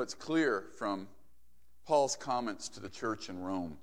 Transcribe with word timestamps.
know, 0.00 0.02
it's 0.02 0.14
clear 0.14 0.64
from 0.78 1.06
Paul's 1.86 2.16
comments 2.16 2.70
to 2.70 2.80
the 2.80 2.88
church 2.88 3.28
in 3.28 3.42
Rome 3.42 3.76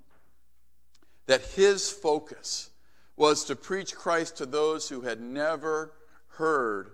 that 1.27 1.41
his 1.41 1.91
focus 1.91 2.71
was 3.15 3.45
to 3.45 3.55
preach 3.55 3.95
Christ 3.95 4.37
to 4.37 4.47
those 4.47 4.89
who 4.89 5.01
had 5.01 5.21
never 5.21 5.93
heard 6.29 6.91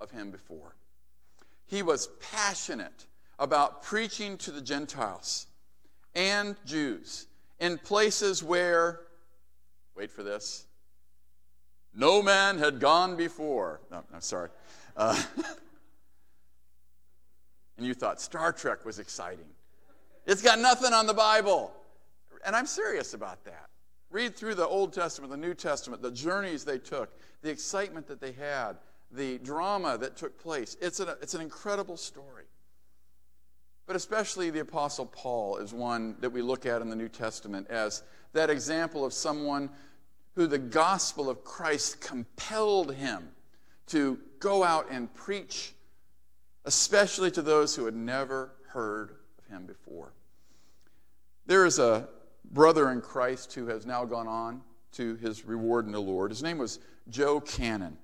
of 0.00 0.12
him 0.12 0.30
before. 0.30 0.76
He 1.66 1.82
was 1.82 2.08
passionate 2.32 3.06
about 3.40 3.82
preaching 3.82 4.36
to 4.38 4.52
the 4.52 4.60
Gentiles 4.60 5.46
and 6.14 6.54
Jews 6.64 7.26
in 7.58 7.76
places 7.78 8.42
where, 8.42 9.00
wait 9.96 10.12
for 10.12 10.22
this, 10.22 10.66
no 11.92 12.22
man 12.22 12.58
had 12.58 12.78
gone 12.78 13.16
before. 13.16 13.80
No, 13.90 14.04
I'm 14.14 14.20
sorry. 14.20 14.50
Uh, 14.96 15.20
and 17.80 17.86
you 17.88 17.94
thought 17.94 18.20
Star 18.20 18.52
Trek 18.52 18.84
was 18.84 18.98
exciting. 18.98 19.46
It's 20.26 20.42
got 20.42 20.58
nothing 20.58 20.92
on 20.92 21.06
the 21.06 21.14
Bible. 21.14 21.72
And 22.44 22.54
I'm 22.54 22.66
serious 22.66 23.14
about 23.14 23.42
that. 23.44 23.70
Read 24.10 24.36
through 24.36 24.54
the 24.54 24.66
Old 24.66 24.92
Testament, 24.92 25.30
the 25.30 25.38
New 25.38 25.54
Testament, 25.54 26.02
the 26.02 26.10
journeys 26.10 26.62
they 26.62 26.78
took, 26.78 27.18
the 27.40 27.48
excitement 27.50 28.06
that 28.08 28.20
they 28.20 28.32
had, 28.32 28.74
the 29.10 29.38
drama 29.38 29.96
that 29.96 30.16
took 30.16 30.38
place. 30.38 30.76
It's, 30.82 31.00
an, 31.00 31.08
it's 31.22 31.32
an 31.32 31.40
incredible 31.40 31.96
story. 31.96 32.44
But 33.86 33.96
especially 33.96 34.50
the 34.50 34.60
Apostle 34.60 35.06
Paul 35.06 35.56
is 35.56 35.72
one 35.72 36.16
that 36.20 36.30
we 36.30 36.42
look 36.42 36.66
at 36.66 36.82
in 36.82 36.90
the 36.90 36.96
New 36.96 37.08
Testament 37.08 37.66
as 37.70 38.02
that 38.34 38.50
example 38.50 39.06
of 39.06 39.14
someone 39.14 39.70
who 40.34 40.46
the 40.46 40.58
gospel 40.58 41.30
of 41.30 41.44
Christ 41.44 42.02
compelled 42.02 42.94
him 42.94 43.30
to 43.86 44.18
go 44.38 44.62
out 44.62 44.86
and 44.90 45.12
preach, 45.14 45.72
especially 46.64 47.30
to 47.32 47.42
those 47.42 47.74
who 47.74 47.84
had 47.84 47.94
never 47.94 48.52
heard 48.68 49.16
of 49.38 49.46
him 49.46 49.66
before. 49.66 50.12
There 51.46 51.66
is 51.66 51.78
a 51.78 52.08
brother 52.52 52.90
in 52.90 53.00
Christ 53.00 53.52
who 53.54 53.66
has 53.66 53.86
now 53.86 54.04
gone 54.04 54.28
on 54.28 54.62
to 54.92 55.14
his 55.16 55.44
reward 55.44 55.86
in 55.86 55.92
the 55.92 56.00
Lord. 56.00 56.30
His 56.30 56.42
name 56.42 56.58
was 56.58 56.80
Joe 57.08 57.40
Cannon. 57.40 57.96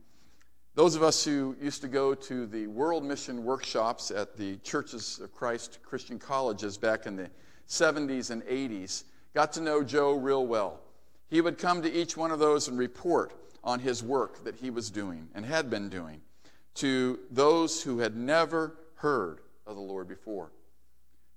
Those 0.75 0.95
of 0.95 1.03
us 1.03 1.25
who 1.25 1.57
used 1.61 1.81
to 1.83 1.89
go 1.89 2.15
to 2.15 2.47
the 2.47 2.67
World 2.67 3.05
Mission 3.05 3.45
workshops 3.45 4.11
at 4.11 4.37
the 4.37 4.57
Churches 4.59 5.21
of 5.21 5.33
Christ 5.33 5.79
Christian 5.83 6.19
colleges 6.19 6.77
back 6.77 7.07
in 7.07 7.17
the 7.17 7.31
70s 7.69 8.31
and 8.31 8.43
80s 8.43 9.05
got 9.35 9.53
to 9.55 9.61
know 9.61 9.83
Joe 9.83 10.13
real 10.13 10.47
well. 10.47 10.81
He 11.29 11.41
would 11.41 11.59
come 11.59 11.83
to 11.83 11.93
each 11.93 12.17
one 12.17 12.31
of 12.31 12.39
those 12.39 12.69
and 12.69 12.79
report 12.79 13.33
on 13.65 13.81
his 13.81 14.03
work 14.03 14.45
that 14.45 14.55
he 14.55 14.71
was 14.71 14.91
doing 14.91 15.29
and 15.35 15.45
had 15.45 15.71
been 15.71 15.89
doing 15.89 16.21
to 16.77 17.19
those 17.31 17.83
who 17.83 17.99
had 17.99 18.17
never 18.17 18.77
heard 18.97 19.41
of 19.67 19.77
the 19.77 19.83
Lord 19.83 20.09
before. 20.09 20.51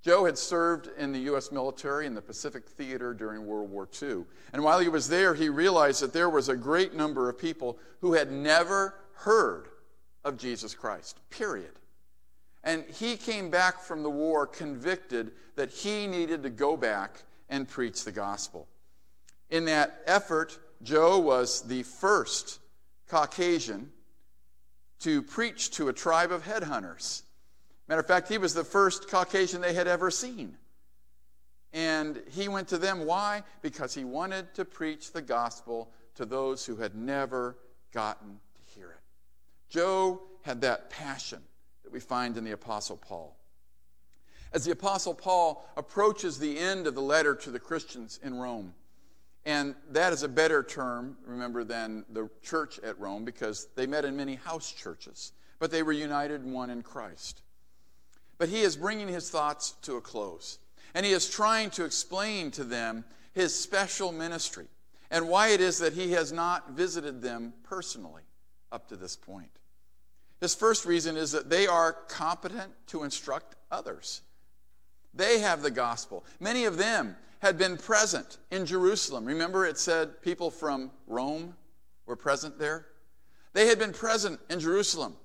Joe 0.02 0.26
had 0.26 0.38
served 0.38 0.90
in 0.98 1.12
the 1.12 1.20
U.S. 1.20 1.52
military 1.52 2.06
in 2.06 2.14
the 2.14 2.22
Pacific 2.22 2.68
Theater 2.70 3.14
during 3.14 3.46
World 3.46 3.70
War 3.70 3.88
II. 4.02 4.24
And 4.54 4.64
while 4.64 4.80
he 4.80 4.88
was 4.88 5.10
there, 5.10 5.34
he 5.34 5.50
realized 5.50 6.02
that 6.02 6.14
there 6.14 6.30
was 6.30 6.48
a 6.48 6.56
great 6.56 6.94
number 6.94 7.30
of 7.30 7.38
people 7.38 7.78
who 8.00 8.14
had 8.14 8.32
never 8.32 8.96
heard 9.14 9.68
of 10.24 10.38
Jesus 10.38 10.74
Christ, 10.74 11.20
period. 11.30 11.72
And 12.64 12.86
he 12.86 13.18
came 13.18 13.50
back 13.50 13.82
from 13.82 14.04
the 14.04 14.10
war 14.10 14.48
convicted 14.48 15.32
that 15.56 15.70
he 15.70 16.08
needed 16.08 16.44
to 16.44 16.50
go 16.50 16.78
back 16.78 17.24
and 17.50 17.68
preach 17.68 18.06
the 18.06 18.12
gospel. 18.12 18.68
In 19.50 19.66
that 19.66 20.02
effort, 20.06 20.58
Joe 20.82 21.20
was 21.20 21.62
the 21.62 21.84
first 21.84 22.60
Caucasian 23.10 23.92
to 25.00 25.22
preach 25.22 25.72
to 25.72 25.90
a 25.90 25.94
tribe 25.94 26.32
of 26.32 26.44
headhunters. 26.44 27.24
Matter 27.88 28.02
of 28.02 28.08
fact, 28.08 28.30
he 28.30 28.38
was 28.38 28.54
the 28.54 28.64
first 28.64 29.10
Caucasian 29.10 29.62
they 29.62 29.74
had 29.74 29.88
ever 29.88 30.12
seen. 30.12 30.58
And 31.74 32.22
he 32.32 32.48
went 32.48 32.68
to 32.70 32.78
them. 32.78 33.06
Why? 33.06 33.44
Because 33.62 33.94
he 33.94 34.04
wanted 34.04 34.54
to 34.56 34.66
preach 34.66 35.12
the 35.12 35.22
gospel 35.22 35.92
to 36.16 36.26
those 36.26 36.66
who 36.66 36.76
had 36.78 36.96
never 36.96 37.58
gotten 37.92 38.40
to 38.56 38.74
hear 38.74 38.92
it. 38.92 39.00
Joe 39.70 40.22
had 40.42 40.62
that 40.62 40.90
passion 40.90 41.42
that 41.84 41.94
we 41.94 42.00
find 42.00 42.38
in 42.38 42.44
the 42.44 42.52
Apostle 42.52 42.98
Paul. 42.98 43.36
As 44.52 44.66
the 44.66 44.72
Apostle 44.72 45.14
Paul 45.14 45.64
approaches 45.78 46.40
the 46.40 46.58
end 46.58 46.88
of 46.88 46.96
the 46.96 47.02
letter 47.02 47.36
to 47.36 47.52
the 47.52 47.60
Christians 47.60 48.20
in 48.24 48.36
Rome, 48.36 48.74
and 49.46 49.76
that 49.92 50.14
is 50.14 50.24
a 50.24 50.28
better 50.28 50.64
term, 50.64 51.18
remember, 51.26 51.64
than 51.64 52.06
the 52.12 52.30
church 52.42 52.80
at 52.80 53.00
Rome 53.00 53.26
because 53.26 53.68
they 53.76 53.88
met 53.88 54.06
in 54.06 54.16
many 54.16 54.36
house 54.36 54.72
churches, 54.72 55.32
but 55.60 55.72
they 55.72 55.84
were 55.84 55.92
united 55.92 56.44
one 56.46 56.70
in 56.70 56.82
Christ. 56.82 57.42
But 58.38 58.50
he 58.50 58.62
is 58.62 58.76
bringing 58.76 59.08
his 59.08 59.30
thoughts 59.30 59.72
to 59.84 59.98
a 59.98 60.02
close. 60.02 60.60
And 60.94 61.06
he 61.06 61.12
is 61.12 61.30
trying 61.30 61.70
to 61.72 61.86
explain 61.86 62.52
to 62.52 62.64
them 62.64 63.06
his 63.34 63.58
special 63.58 64.12
ministry 64.12 64.68
and 65.12 65.28
why 65.28 65.50
it 65.50 65.62
is 65.62 65.80
that 65.80 65.94
he 65.94 66.12
has 66.12 66.32
not 66.32 66.72
visited 66.72 67.22
them 67.22 67.54
personally 67.64 68.24
up 68.72 68.88
to 68.90 68.96
this 68.96 69.16
point. 69.16 69.52
His 70.40 70.56
first 70.56 70.86
reason 70.86 71.18
is 71.18 71.32
that 71.32 71.50
they 71.50 71.68
are 71.68 71.94
competent 72.08 72.72
to 72.88 73.04
instruct 73.04 73.56
others. 73.72 74.22
They 75.14 75.40
have 75.40 75.62
the 75.62 75.72
gospel. 75.72 76.24
Many 76.40 76.66
of 76.66 76.78
them 76.78 77.16
had 77.40 77.58
been 77.58 77.78
present 77.78 78.38
in 78.52 78.66
Jerusalem. 78.66 79.26
Remember, 79.26 79.66
it 79.66 79.78
said 79.78 80.22
people 80.22 80.52
from 80.52 80.92
Rome 81.08 81.56
were 82.06 82.16
present 82.16 82.60
there? 82.60 82.86
They 83.54 83.68
had 83.68 83.80
been 83.80 83.94
present 83.94 84.40
in 84.50 84.60
Jerusalem 84.60 85.16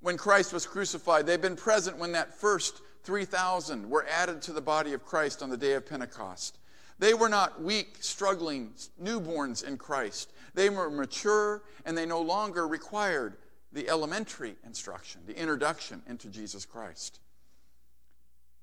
when 0.00 0.16
Christ 0.16 0.52
was 0.52 0.66
crucified. 0.66 1.26
They'd 1.26 1.42
been 1.42 1.56
present 1.56 1.98
when 1.98 2.12
that 2.12 2.34
first 2.34 2.80
3,000 3.04 3.88
were 3.88 4.06
added 4.06 4.42
to 4.42 4.52
the 4.52 4.60
body 4.60 4.92
of 4.92 5.04
Christ 5.04 5.42
on 5.42 5.50
the 5.50 5.56
day 5.56 5.74
of 5.74 5.86
Pentecost. 5.86 6.58
They 6.98 7.14
were 7.14 7.28
not 7.28 7.62
weak, 7.62 7.96
struggling 8.00 8.72
newborns 9.02 9.64
in 9.64 9.78
Christ. 9.78 10.32
They 10.54 10.68
were 10.68 10.90
mature 10.90 11.62
and 11.84 11.96
they 11.96 12.06
no 12.06 12.20
longer 12.20 12.68
required 12.68 13.36
the 13.72 13.88
elementary 13.88 14.56
instruction, 14.64 15.22
the 15.26 15.38
introduction 15.38 16.02
into 16.08 16.28
Jesus 16.28 16.64
Christ. 16.64 17.20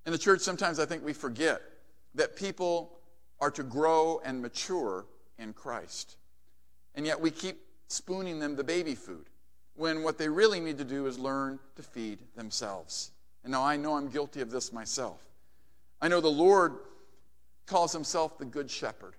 In 0.06 0.12
the 0.12 0.18
church, 0.18 0.42
sometimes 0.42 0.80
I 0.80 0.86
think 0.86 1.04
we 1.04 1.14
forget 1.14 1.62
that 2.17 2.35
people 2.35 2.91
are 3.39 3.51
to 3.51 3.63
grow 3.63 4.22
and 4.25 4.41
mature 4.41 5.05
in 5.38 5.53
Christ. 5.53 6.17
And 6.95 7.05
yet 7.05 7.19
we 7.19 7.31
keep 7.31 7.59
spooning 7.88 8.39
them 8.39 8.55
the 8.55 8.63
baby 8.63 8.95
food 8.95 9.29
when 9.75 10.03
what 10.03 10.17
they 10.17 10.27
really 10.27 10.59
need 10.59 10.77
to 10.79 10.83
do 10.83 11.06
is 11.06 11.17
learn 11.19 11.59
to 11.75 11.83
feed 11.83 12.19
themselves. 12.35 13.11
And 13.44 13.51
now 13.51 13.63
I 13.63 13.77
know 13.77 13.95
I'm 13.95 14.09
guilty 14.09 14.41
of 14.41 14.50
this 14.50 14.73
myself. 14.73 15.23
I 16.01 16.07
know 16.07 16.19
the 16.19 16.27
Lord 16.27 16.75
calls 17.67 17.94
himself 17.94 18.38
the 18.38 18.45
Good 18.45 18.69
Shepherd. 18.69 19.13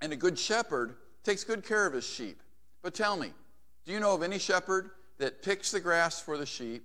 And 0.00 0.12
a 0.12 0.16
good 0.16 0.36
shepherd 0.36 0.96
takes 1.22 1.44
good 1.44 1.64
care 1.64 1.86
of 1.86 1.92
his 1.92 2.04
sheep. 2.04 2.42
But 2.82 2.94
tell 2.94 3.16
me, 3.16 3.32
do 3.86 3.92
you 3.92 4.00
know 4.00 4.14
of 4.14 4.24
any 4.24 4.38
shepherd 4.38 4.90
that 5.18 5.42
picks 5.42 5.70
the 5.70 5.78
grass 5.78 6.20
for 6.20 6.36
the 6.36 6.46
sheep, 6.46 6.84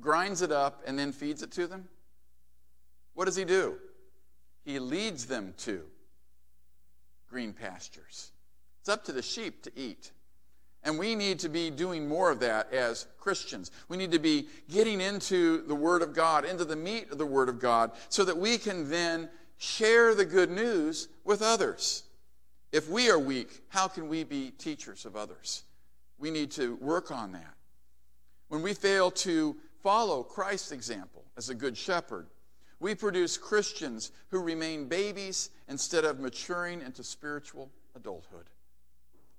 grinds 0.00 0.42
it 0.42 0.52
up, 0.52 0.82
and 0.86 0.98
then 0.98 1.12
feeds 1.12 1.42
it 1.42 1.50
to 1.52 1.66
them? 1.66 1.88
What 3.14 3.24
does 3.24 3.36
he 3.36 3.46
do? 3.46 3.78
He 4.68 4.78
leads 4.80 5.24
them 5.24 5.54
to 5.60 5.80
green 7.30 7.54
pastures. 7.54 8.32
It's 8.80 8.90
up 8.90 9.02
to 9.06 9.12
the 9.12 9.22
sheep 9.22 9.62
to 9.62 9.72
eat. 9.74 10.12
And 10.82 10.98
we 10.98 11.14
need 11.14 11.38
to 11.38 11.48
be 11.48 11.70
doing 11.70 12.06
more 12.06 12.30
of 12.30 12.40
that 12.40 12.70
as 12.70 13.06
Christians. 13.16 13.70
We 13.88 13.96
need 13.96 14.12
to 14.12 14.18
be 14.18 14.46
getting 14.70 15.00
into 15.00 15.62
the 15.62 15.74
Word 15.74 16.02
of 16.02 16.12
God, 16.12 16.44
into 16.44 16.66
the 16.66 16.76
meat 16.76 17.10
of 17.10 17.16
the 17.16 17.24
Word 17.24 17.48
of 17.48 17.58
God, 17.58 17.92
so 18.10 18.26
that 18.26 18.36
we 18.36 18.58
can 18.58 18.90
then 18.90 19.30
share 19.56 20.14
the 20.14 20.26
good 20.26 20.50
news 20.50 21.08
with 21.24 21.40
others. 21.40 22.02
If 22.70 22.90
we 22.90 23.10
are 23.10 23.18
weak, 23.18 23.62
how 23.70 23.88
can 23.88 24.06
we 24.06 24.22
be 24.22 24.50
teachers 24.50 25.06
of 25.06 25.16
others? 25.16 25.62
We 26.18 26.30
need 26.30 26.50
to 26.50 26.76
work 26.76 27.10
on 27.10 27.32
that. 27.32 27.54
When 28.48 28.60
we 28.60 28.74
fail 28.74 29.10
to 29.12 29.56
follow 29.82 30.22
Christ's 30.22 30.72
example 30.72 31.24
as 31.38 31.48
a 31.48 31.54
good 31.54 31.74
shepherd, 31.74 32.26
we 32.80 32.94
produce 32.94 33.36
Christians 33.36 34.12
who 34.30 34.40
remain 34.40 34.86
babies 34.86 35.50
instead 35.68 36.04
of 36.04 36.20
maturing 36.20 36.80
into 36.80 37.02
spiritual 37.02 37.70
adulthood. 37.96 38.46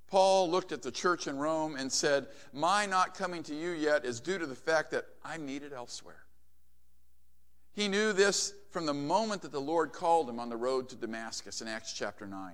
Paul 0.08 0.50
looked 0.50 0.72
at 0.72 0.82
the 0.82 0.92
church 0.92 1.28
in 1.28 1.38
Rome 1.38 1.76
and 1.76 1.92
said, 1.92 2.28
My 2.52 2.86
not 2.86 3.14
coming 3.14 3.44
to 3.44 3.56
you 3.56 3.72
yet 3.72 4.06
is 4.06 4.20
due 4.20 4.40
to 4.40 4.48
the 4.48 4.56
fact 4.56 4.92
that 4.92 5.06
I'm 5.24 5.46
needed 5.46 5.72
elsewhere. 5.72 6.24
He 7.74 7.88
knew 7.88 8.12
this 8.12 8.54
from 8.72 8.86
the 8.86 8.94
moment 8.94 9.44
that 9.44 9.52
the 9.52 9.62
Lord 9.62 9.94
called 9.94 10.30
him 10.30 10.40
on 10.40 10.50
the 10.50 10.58
road 10.58 10.90
to 10.90 10.96
Damascus 10.96 11.62
in 11.62 11.68
Acts 11.68 11.94
chapter 11.94 12.26
9, 12.26 12.54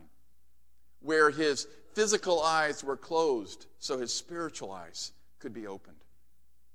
where 0.99 1.31
his 1.31 1.67
physical 1.93 2.43
eyes 2.43 2.83
were 2.83 2.97
closed 2.97 3.67
so 3.79 3.97
his 3.97 4.13
spiritual 4.13 4.71
eyes 4.71 5.13
could 5.39 5.53
be 5.53 5.65
opened. 5.65 5.95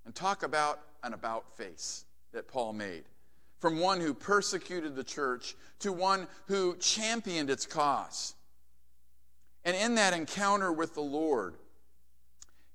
And 0.07 0.15
talk 0.15 0.43
about 0.43 0.81
an 1.03 1.13
about 1.13 1.57
face 1.57 2.07
that 2.33 2.49
Paul 2.49 2.73
made. 2.73 3.05
From 3.61 3.79
one 3.79 4.01
who 4.01 4.15
persecuted 4.15 4.97
the 4.97 5.05
church 5.05 5.55
to 5.81 5.93
one 5.93 6.27
who 6.47 6.77
championed 6.77 7.51
its 7.51 7.67
cause 7.67 8.35
and 9.65 9.77
in 9.77 9.95
that 9.97 10.15
encounter 10.15 10.73
with 10.73 10.95
the 10.95 11.03
Lord, 11.03 11.55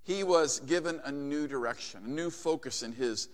he 0.04 0.24
was 0.24 0.60
given 0.60 1.02
a 1.04 1.12
new 1.12 1.48
direction, 1.48 2.04
a 2.06 2.10
new 2.10 2.30
focus 2.30 2.84
in 2.84 2.92
his 2.92 3.30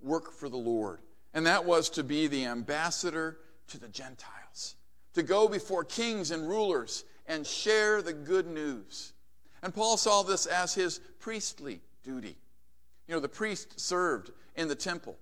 work 0.00 0.32
for 0.32 0.48
the 0.48 0.56
Lord. 0.56 1.00
and 1.34 1.44
that 1.44 1.66
was 1.66 1.90
to 1.90 2.02
be 2.02 2.28
the 2.28 2.46
ambassador 2.46 3.36
to 3.68 3.78
the 3.78 3.88
Gentiles, 3.88 4.76
to 5.12 5.22
go 5.22 5.46
before 5.48 5.84
kings 5.84 6.30
and 6.30 6.48
rulers 6.48 7.04
and 7.26 7.46
share 7.46 8.00
the 8.00 8.14
good 8.14 8.46
news. 8.46 9.12
And 9.62 9.74
Paul 9.74 9.98
saw 9.98 10.22
this 10.22 10.46
as 10.46 10.72
his 10.72 10.98
priestly 11.18 11.82
duty. 12.02 12.38
You 13.06 13.14
know, 13.14 13.20
the 13.20 13.28
priest 13.28 13.78
served 13.78 14.30
in 14.54 14.68
the 14.68 14.74
temple, 14.74 15.18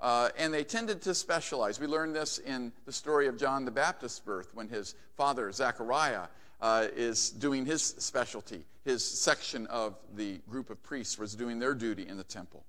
uh, 0.00 0.30
and 0.36 0.52
they 0.52 0.64
tended 0.64 1.02
to 1.02 1.14
specialize. 1.14 1.80
We 1.80 1.86
learned 1.86 2.14
this 2.14 2.38
in 2.38 2.72
the 2.86 2.92
story 2.92 3.26
of 3.26 3.38
John 3.38 3.64
the 3.64 3.70
Baptist's 3.70 4.20
birth 4.20 4.54
when 4.54 4.68
his 4.68 4.94
father, 5.16 5.50
Zechariah, 5.52 6.26
uh, 6.60 6.88
is 6.94 7.30
doing 7.30 7.66
his 7.66 7.82
specialty. 7.82 8.64
His 8.84 9.04
section 9.04 9.66
of 9.68 9.96
the 10.14 10.40
group 10.48 10.70
of 10.70 10.82
priests 10.82 11.18
was 11.18 11.34
doing 11.34 11.58
their 11.58 11.74
duty 11.74 12.06
in 12.06 12.16
the 12.16 12.24
temple. 12.24 12.64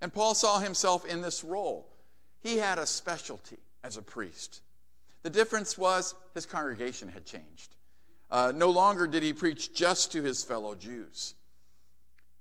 And 0.00 0.12
Paul 0.12 0.34
saw 0.34 0.58
himself 0.58 1.04
in 1.04 1.20
this 1.20 1.44
role. 1.44 1.86
He 2.40 2.58
had 2.58 2.78
a 2.78 2.86
specialty 2.86 3.58
as 3.84 3.96
a 3.96 4.02
priest. 4.02 4.62
The 5.22 5.30
difference 5.30 5.76
was 5.76 6.14
his 6.34 6.46
congregation 6.46 7.08
had 7.08 7.26
changed. 7.26 7.74
Uh, 8.30 8.52
no 8.54 8.70
longer 8.70 9.06
did 9.06 9.22
he 9.22 9.32
preach 9.32 9.74
just 9.74 10.12
to 10.12 10.22
his 10.22 10.44
fellow 10.44 10.74
Jews 10.74 11.34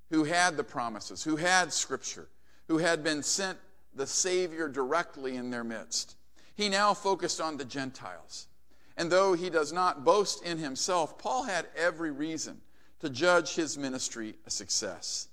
who 0.10 0.24
had 0.24 0.56
the 0.56 0.64
promises, 0.64 1.24
who 1.24 1.36
had 1.36 1.74
Scripture, 1.74 2.28
who 2.68 2.78
had 2.78 3.04
been 3.04 3.24
sent 3.24 3.58
the 3.98 4.08
Savior 4.08 4.70
directly 4.70 5.36
in 5.36 5.50
their 5.50 5.64
midst. 5.64 6.16
He 6.56 6.70
now 6.70 6.94
focused 6.94 7.42
on 7.42 7.58
the 7.58 7.66
Gentiles. 7.66 8.48
And 8.96 9.12
though 9.12 9.34
he 9.34 9.50
does 9.50 9.72
not 9.72 10.04
boast 10.04 10.44
in 10.44 10.58
himself, 10.58 11.20
Paul 11.20 11.44
had 11.44 11.68
every 11.76 12.12
reason 12.12 12.62
to 13.00 13.10
judge 13.10 13.56
his 13.56 13.78
ministry 13.78 14.36
a 14.46 14.50
success. 14.50 15.28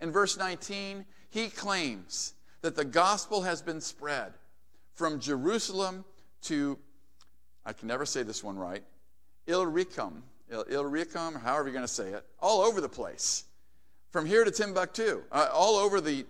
In 0.00 0.10
verse 0.10 0.36
19, 0.36 1.06
he 1.30 1.48
claims 1.48 2.34
that 2.60 2.76
the 2.76 2.84
gospel 2.84 3.42
has 3.42 3.62
been 3.62 3.80
spread 3.80 4.34
from 4.94 5.20
Jerusalem 5.20 6.04
to, 6.42 6.78
I 7.64 7.72
can 7.72 7.88
never 7.88 8.04
say 8.04 8.22
this 8.22 8.44
one 8.44 8.58
right, 8.58 8.82
Illyricum, 9.46 10.22
Illyricum, 10.50 11.34
however 11.34 11.64
you're 11.64 11.72
going 11.72 11.84
to 11.86 11.88
say 11.88 12.10
it, 12.10 12.24
all 12.40 12.60
over 12.60 12.80
the 12.80 12.88
place. 12.88 13.44
From 14.10 14.26
here 14.26 14.44
to 14.44 14.50
Timbuktu, 14.50 15.22
uh, 15.32 15.48
all 15.52 15.76
over 15.76 16.00
the 16.00 16.26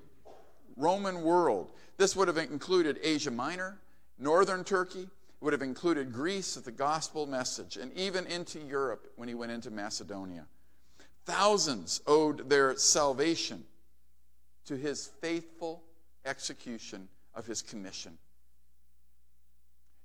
Roman 0.79 1.23
world. 1.23 1.71
This 1.97 2.17
would 2.17 2.29
have 2.29 2.39
included 2.39 2.99
Asia 3.03 3.31
Minor, 3.31 3.79
northern 4.19 4.65
Turkey, 4.65 5.03
it 5.03 5.45
would 5.45 5.53
have 5.53 5.63
included 5.63 6.13
Greece 6.13 6.57
with 6.57 6.65
the 6.65 6.73
gospel 6.73 7.27
message, 7.27 7.77
and 7.77 7.93
even 7.93 8.27
into 8.27 8.59
Europe 8.59 9.13
when 9.17 9.29
he 9.29 9.35
went 9.35 9.53
into 9.53 9.71
Macedonia. 9.71 10.47
Thousands 11.27 12.01
owed 12.07 12.49
their 12.49 12.77
salvation 12.77 13.65
to 14.67 14.77
his 14.77 15.11
faithful 15.21 15.83
execution 16.25 17.09
of 17.35 17.47
his 17.47 17.63
commission. 17.63 18.19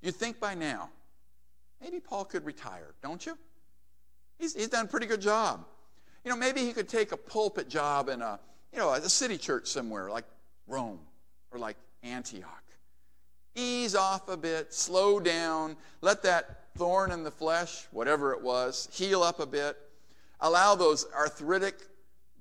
You'd 0.01 0.15
think 0.15 0.39
by 0.39 0.53
now, 0.53 0.89
maybe 1.81 1.99
Paul 1.99 2.25
could 2.25 2.45
retire, 2.45 2.93
don't 3.01 3.25
you? 3.25 3.37
He's, 4.37 4.53
he's 4.53 4.67
done 4.67 4.85
a 4.85 4.87
pretty 4.87 5.05
good 5.05 5.21
job. 5.21 5.65
You 6.23 6.31
know, 6.31 6.37
maybe 6.37 6.61
he 6.61 6.73
could 6.73 6.89
take 6.89 7.11
a 7.11 7.17
pulpit 7.17 7.69
job 7.69 8.09
in 8.09 8.21
a, 8.21 8.39
you 8.71 8.79
know, 8.79 8.93
a 8.93 9.09
city 9.09 9.37
church 9.37 9.67
somewhere 9.67 10.09
like 10.09 10.25
Rome 10.67 10.99
or 11.51 11.59
like 11.59 11.77
Antioch. 12.03 12.63
Ease 13.55 13.95
off 13.95 14.27
a 14.29 14.37
bit, 14.37 14.73
slow 14.73 15.19
down, 15.19 15.77
let 16.01 16.23
that 16.23 16.63
thorn 16.75 17.11
in 17.11 17.23
the 17.23 17.31
flesh, 17.31 17.85
whatever 17.91 18.33
it 18.33 18.41
was, 18.41 18.89
heal 18.91 19.21
up 19.21 19.39
a 19.39 19.45
bit. 19.45 19.77
Allow 20.39 20.75
those 20.75 21.05
arthritic, 21.15 21.75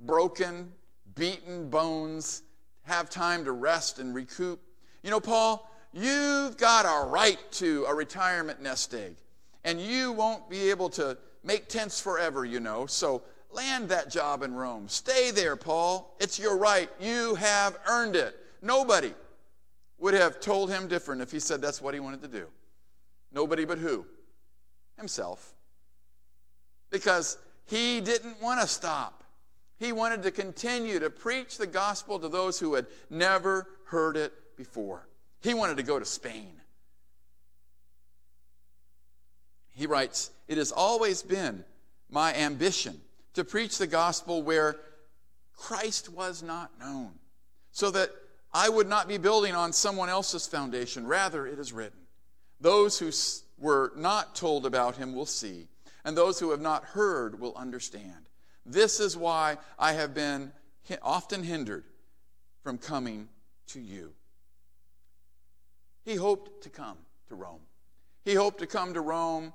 broken, 0.00 0.72
beaten 1.14 1.69
bones 1.69 2.42
have 2.84 3.10
time 3.10 3.44
to 3.44 3.52
rest 3.52 3.98
and 3.98 4.14
recoup. 4.14 4.60
You 5.02 5.10
know, 5.10 5.20
Paul, 5.20 5.70
you've 5.92 6.56
got 6.56 6.84
a 6.86 7.08
right 7.08 7.38
to 7.52 7.84
a 7.84 7.94
retirement 7.94 8.62
nest 8.62 8.94
egg, 8.94 9.16
and 9.64 9.80
you 9.80 10.12
won't 10.12 10.48
be 10.48 10.70
able 10.70 10.88
to 10.90 11.18
make 11.44 11.68
tents 11.68 12.00
forever, 12.00 12.44
you 12.44 12.60
know. 12.60 12.86
So 12.86 13.22
land 13.54 13.88
that 13.88 14.10
job 14.10 14.43
in 14.43 14.54
Rome. 14.54 14.88
Stay 14.88 15.31
there, 15.31 15.56
Paul. 15.56 16.16
It's 16.20 16.38
your 16.38 16.56
right. 16.56 16.90
You 17.00 17.34
have 17.37 17.78
earned 17.87 18.16
it. 18.16 18.37
Nobody 18.60 19.12
would 19.99 20.14
have 20.14 20.40
told 20.40 20.70
him 20.70 20.88
different 20.88 21.22
if 21.22 21.31
he 21.31 21.40
said 21.40 21.60
that's 21.60 21.81
what 21.81 21.94
he 21.94 22.00
wanted 22.00 22.22
to 22.22 22.28
do. 22.28 22.46
Nobody 23.32 23.64
but 23.64 23.78
who? 23.78 24.04
Himself. 24.96 25.54
Because 26.90 27.38
he 27.66 28.00
didn't 28.00 28.40
want 28.43 28.60
to 28.60 28.66
stop. 28.66 29.25
He 29.78 29.93
wanted 29.93 30.22
to 30.25 30.31
continue 30.31 30.99
to 30.99 31.10
preach 31.10 31.58
the 31.58 31.66
gospel 31.66 32.19
to 32.19 32.28
those 32.28 32.58
who 32.58 32.75
had 32.75 32.87
never 33.10 33.66
heard 33.87 34.16
it 34.16 34.32
before. 34.56 35.08
He 35.40 35.54
wanted 35.54 35.76
to 35.78 35.82
go 35.82 35.99
to 35.99 36.04
Spain. 36.04 36.52
He 39.70 39.87
writes, 39.87 40.31
It 40.49 40.58
has 40.58 40.70
always 40.70 41.22
been 41.22 41.64
my 42.10 42.34
ambition 42.34 43.00
to 43.34 43.44
preach 43.44 43.79
the 43.79 43.87
gospel 43.87 44.43
where 44.43 44.76
Christ 45.56 46.08
was 46.08 46.43
not 46.43 46.79
known, 46.79 47.12
so 47.70 47.90
that 47.90 48.11
I 48.52 48.69
would 48.69 48.88
not 48.88 49.08
be 49.08 49.19
building 49.19 49.55
on 49.55 49.73
someone 49.73 50.08
else's 50.08 50.46
foundation. 50.46 51.06
Rather, 51.06 51.46
it 51.46 51.58
is 51.58 51.73
written, 51.73 52.00
Those 52.61 52.99
who 52.99 53.11
were 53.58 53.93
not 53.96 54.34
told 54.34 54.67
about 54.67 54.96
him 54.96 55.14
will 55.14 55.26
see, 55.26 55.69
and 56.05 56.17
those 56.17 56.38
who 56.38 56.50
have 56.50 56.61
not 56.61 56.84
heard 56.84 57.40
will 57.40 57.55
understand. 57.56 58.29
This 58.67 59.00
is 59.00 59.17
why 59.17 59.58
I 59.78 59.93
have 59.93 60.14
been 60.14 60.52
often 61.00 61.43
hindered 61.43 61.85
from 62.62 62.78
coming 62.78 63.28
to 63.69 63.81
you. 63.81 64.12
He 66.05 66.17
hoped 66.17 66.62
to 66.64 66.70
come 66.70 66.99
to 67.28 67.35
Rome. 67.35 67.61
He 68.25 68.35
hoped 68.35 68.58
to 68.61 68.67
come 68.67 68.94
to 68.94 69.00
Rome 69.00 69.52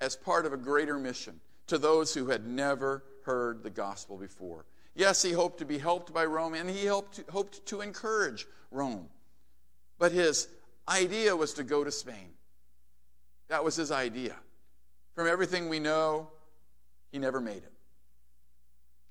as 0.00 0.16
part 0.16 0.46
of 0.46 0.52
a 0.52 0.58
greater 0.58 0.98
mission 0.98 1.40
to 1.66 1.78
those 1.78 2.14
who 2.14 2.28
had 2.28 2.46
never 2.46 3.02
heard 3.26 3.62
the 3.62 3.70
gospel 3.70 4.16
before. 4.16 4.64
Yes, 4.94 5.20
he 5.20 5.32
hoped 5.32 5.58
to 5.58 5.66
be 5.66 5.76
helped 5.76 6.14
by 6.14 6.24
Rome, 6.24 6.54
and 6.54 6.70
he 6.70 6.84
to, 6.84 7.02
hoped 7.28 7.66
to 7.66 7.82
encourage 7.82 8.46
Rome. 8.70 9.08
But 9.98 10.12
his 10.12 10.48
idea 10.88 11.36
was 11.36 11.52
to 11.54 11.64
go 11.64 11.84
to 11.84 11.90
Spain. 11.92 12.30
That 13.48 13.62
was 13.62 13.76
his 13.76 13.90
idea. 13.90 14.34
From 15.14 15.26
everything 15.26 15.68
we 15.68 15.80
know, 15.80 16.30
he 17.12 17.18
never 17.18 17.40
made 17.40 17.58
it. 17.58 17.72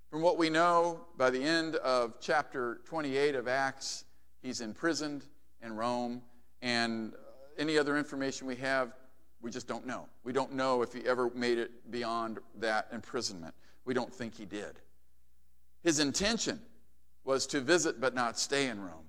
From 0.09 0.21
what 0.21 0.37
we 0.37 0.49
know, 0.49 1.01
by 1.17 1.29
the 1.29 1.43
end 1.43 1.75
of 1.75 2.15
chapter 2.19 2.79
28 2.85 3.35
of 3.35 3.47
Acts, 3.47 4.05
he's 4.41 4.61
imprisoned 4.61 5.25
in 5.61 5.75
Rome, 5.75 6.21
and 6.61 7.13
any 7.57 7.77
other 7.77 7.97
information 7.97 8.47
we 8.47 8.55
have, 8.55 8.93
we 9.41 9.51
just 9.51 9.67
don't 9.67 9.85
know. 9.85 10.07
We 10.23 10.33
don't 10.33 10.53
know 10.53 10.81
if 10.81 10.93
he 10.93 11.05
ever 11.05 11.29
made 11.35 11.57
it 11.57 11.91
beyond 11.91 12.39
that 12.59 12.87
imprisonment. 12.91 13.53
We 13.85 13.93
don't 13.93 14.13
think 14.13 14.35
he 14.35 14.45
did. 14.45 14.79
His 15.83 15.99
intention 15.99 16.59
was 17.23 17.45
to 17.47 17.61
visit 17.61 18.01
but 18.01 18.13
not 18.13 18.39
stay 18.39 18.67
in 18.67 18.81
Rome. 18.81 19.05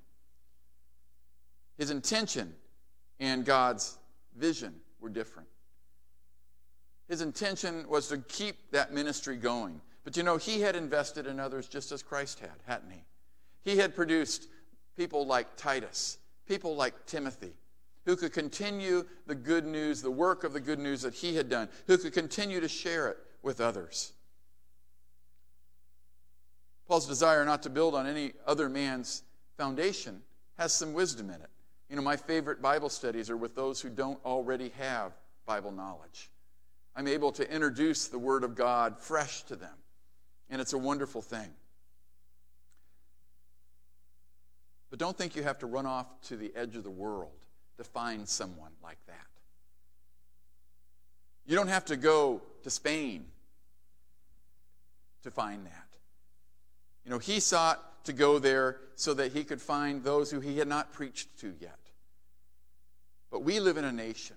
His 1.78 1.90
intention 1.90 2.54
and 3.18 3.44
God's 3.44 3.98
vision 4.36 4.74
were 5.00 5.08
different. 5.08 5.48
His 7.08 7.20
intention 7.20 7.88
was 7.88 8.08
to 8.08 8.18
keep 8.18 8.70
that 8.72 8.92
ministry 8.92 9.36
going. 9.36 9.80
But 10.04 10.16
you 10.16 10.22
know, 10.22 10.36
he 10.36 10.60
had 10.60 10.76
invested 10.76 11.26
in 11.26 11.40
others 11.40 11.68
just 11.68 11.92
as 11.92 12.02
Christ 12.02 12.40
had, 12.40 12.50
hadn't 12.66 12.90
he? 12.90 13.04
He 13.62 13.78
had 13.78 13.94
produced 13.94 14.48
people 14.96 15.26
like 15.26 15.56
Titus, 15.56 16.18
people 16.46 16.76
like 16.76 17.06
Timothy, 17.06 17.52
who 18.04 18.16
could 18.16 18.32
continue 18.32 19.04
the 19.26 19.34
good 19.34 19.66
news, 19.66 20.02
the 20.02 20.10
work 20.10 20.44
of 20.44 20.52
the 20.52 20.60
good 20.60 20.78
news 20.78 21.02
that 21.02 21.14
he 21.14 21.34
had 21.34 21.48
done, 21.48 21.68
who 21.86 21.98
could 21.98 22.12
continue 22.12 22.60
to 22.60 22.68
share 22.68 23.08
it 23.08 23.18
with 23.42 23.60
others. 23.60 24.12
Paul's 26.88 27.06
desire 27.06 27.44
not 27.44 27.62
to 27.64 27.70
build 27.70 27.94
on 27.94 28.06
any 28.06 28.32
other 28.46 28.68
man's 28.68 29.22
foundation 29.56 30.22
has 30.58 30.72
some 30.72 30.92
wisdom 30.92 31.30
in 31.30 31.40
it. 31.40 31.50
You 31.90 31.96
know, 31.96 32.02
my 32.02 32.16
favorite 32.16 32.62
Bible 32.62 32.88
studies 32.88 33.30
are 33.30 33.36
with 33.36 33.54
those 33.54 33.80
who 33.80 33.88
don't 33.88 34.18
already 34.24 34.72
have 34.78 35.12
Bible 35.46 35.70
knowledge. 35.70 36.30
I'm 36.94 37.06
able 37.06 37.32
to 37.32 37.50
introduce 37.50 38.08
the 38.08 38.18
Word 38.18 38.42
of 38.42 38.54
God 38.54 38.98
fresh 38.98 39.42
to 39.44 39.56
them, 39.56 39.74
and 40.48 40.60
it's 40.60 40.72
a 40.72 40.78
wonderful 40.78 41.22
thing. 41.22 41.48
But 44.90 44.98
don't 44.98 45.16
think 45.16 45.36
you 45.36 45.42
have 45.42 45.58
to 45.58 45.66
run 45.66 45.86
off 45.86 46.06
to 46.22 46.36
the 46.36 46.52
edge 46.56 46.76
of 46.76 46.84
the 46.84 46.90
world 46.90 47.44
to 47.76 47.84
find 47.84 48.28
someone 48.28 48.72
like 48.82 48.98
that. 49.06 49.26
You 51.44 51.54
don't 51.54 51.68
have 51.68 51.84
to 51.86 51.96
go 51.96 52.42
to 52.62 52.70
Spain 52.70 53.26
to 55.22 55.30
find 55.30 55.66
that. 55.66 55.95
You 57.06 57.12
know, 57.12 57.18
he 57.18 57.38
sought 57.38 58.04
to 58.04 58.12
go 58.12 58.40
there 58.40 58.78
so 58.96 59.14
that 59.14 59.32
he 59.32 59.44
could 59.44 59.62
find 59.62 60.02
those 60.02 60.28
who 60.28 60.40
he 60.40 60.58
had 60.58 60.66
not 60.66 60.92
preached 60.92 61.38
to 61.40 61.54
yet. 61.60 61.78
But 63.30 63.44
we 63.44 63.60
live 63.60 63.76
in 63.76 63.84
a 63.84 63.92
nation, 63.92 64.36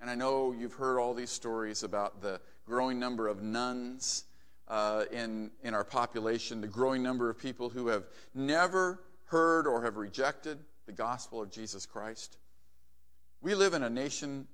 and 0.00 0.08
I 0.08 0.14
know 0.14 0.52
you've 0.52 0.74
heard 0.74 1.00
all 1.00 1.12
these 1.12 1.30
stories 1.30 1.82
about 1.82 2.22
the 2.22 2.40
growing 2.66 3.00
number 3.00 3.26
of 3.26 3.42
nones 3.42 4.24
uh, 4.68 5.06
in, 5.10 5.50
in 5.64 5.74
our 5.74 5.82
population, 5.82 6.60
the 6.60 6.68
growing 6.68 7.02
number 7.02 7.28
of 7.28 7.36
people 7.36 7.68
who 7.68 7.88
have 7.88 8.04
never 8.32 9.00
heard 9.24 9.66
or 9.66 9.82
have 9.82 9.96
rejected 9.96 10.58
the 10.86 10.92
gospel 10.92 11.42
of 11.42 11.50
Jesus 11.50 11.84
Christ. 11.84 12.38
We 13.40 13.56
live 13.56 13.74
in 13.74 13.82
a 13.82 13.90
nation 13.90 14.46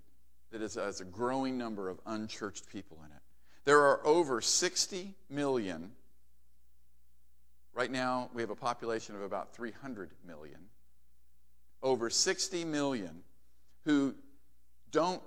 that 0.51 0.63
is, 0.63 0.77
has 0.77 1.03
a 1.03 1.05
growing 1.05 1.59
number 1.59 1.91
of 1.91 2.01
unchurched 2.07 2.71
people 2.71 2.99
in 3.05 3.13
it. 3.13 3.23
There 3.65 3.83
are 3.83 4.07
over 4.07 4.41
60 4.41 5.15
million. 5.29 5.93
Right 7.79 7.93
now, 7.93 8.29
we 8.35 8.43
have 8.43 8.51
a 8.51 8.57
population 8.57 9.15
of 9.15 9.23
about 9.23 9.55
300 9.55 10.11
million. 10.27 10.59
Over 11.81 12.11
60 12.11 12.65
million 12.65 13.23
who 13.85 14.17
don't 14.91 15.23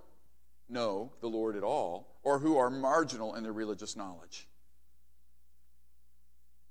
know 0.67 1.13
the 1.21 1.29
Lord 1.29 1.55
at 1.55 1.63
all 1.63 2.17
or 2.23 2.39
who 2.39 2.57
are 2.57 2.69
marginal 2.69 3.35
in 3.35 3.43
their 3.43 3.53
religious 3.53 3.95
knowledge. 3.95 4.49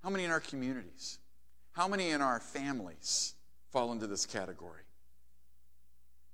How 0.02 0.10
many 0.10 0.25
in 0.25 0.30
our 0.30 0.40
communities? 0.40 1.18
How 1.72 1.88
many 1.88 2.10
in 2.10 2.20
our 2.20 2.40
families 2.40 3.32
fall 3.72 3.90
into 3.90 4.06
this 4.06 4.26
category? 4.26 4.82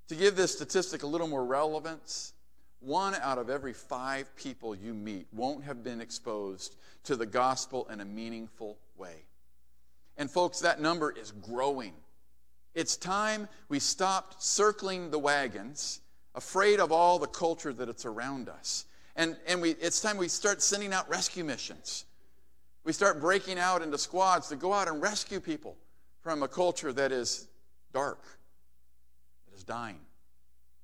To 0.09 0.17
give 0.17 0.35
this 0.35 0.55
statistic 0.55 1.05
a 1.05 1.07
little 1.07 1.29
more 1.29 1.45
relevance, 1.45 2.33
one 2.81 3.15
out 3.15 3.39
of 3.39 3.49
every 3.49 3.75
five 3.75 4.35
people 4.35 4.75
you 4.75 4.93
meet 4.93 5.29
won't 5.33 5.63
have 5.63 5.85
been 5.85 6.01
exposed 6.01 6.75
to 7.05 7.15
the 7.15 7.27
gospel 7.27 7.87
in 7.93 8.01
a 8.01 8.05
meaningful 8.05 8.79
way. 8.97 9.23
And, 10.17 10.31
folks, 10.31 10.61
that 10.61 10.81
number 10.81 11.11
is 11.11 11.33
growing. 11.33 11.93
It's 12.75 12.97
time 12.97 13.49
we 13.69 13.79
stopped 13.79 14.43
circling 14.43 15.11
the 15.11 15.19
wagons, 15.19 16.01
afraid 16.35 16.81
of 16.81 16.93
all 16.93 17.19
the 17.19 17.27
culture 17.27 17.73
that 17.73 17.89
it's 17.89 18.05
around 18.05 18.49
us. 18.49 18.87
And, 19.17 19.37
and 19.47 19.63
we, 19.63 19.71
it's 19.71 20.01
time 20.01 20.19
we 20.19 20.29
start 20.29 20.63
sending 20.63 20.93
out 20.93 21.09
rescue 21.09 21.45
missions. 21.45 22.05
We 22.85 22.93
start 22.93 23.21
breaking 23.21 23.59
out 23.59 23.83
into 23.83 23.99
squads 23.99 24.49
to 24.49 24.57
go 24.57 24.73
out 24.73 24.89
and 24.89 25.03
rescue 25.03 25.41
people 25.41 25.77
from 26.21 26.43
a 26.43 26.49
culture 26.49 26.93
that 26.93 27.13
is 27.13 27.49
dark, 27.93 28.23
that 29.49 29.57
is 29.57 29.65
dying. 29.65 29.99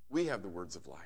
We 0.09 0.25
have 0.25 0.41
the 0.41 0.49
words 0.49 0.75
of 0.75 0.87
life. 0.87 0.99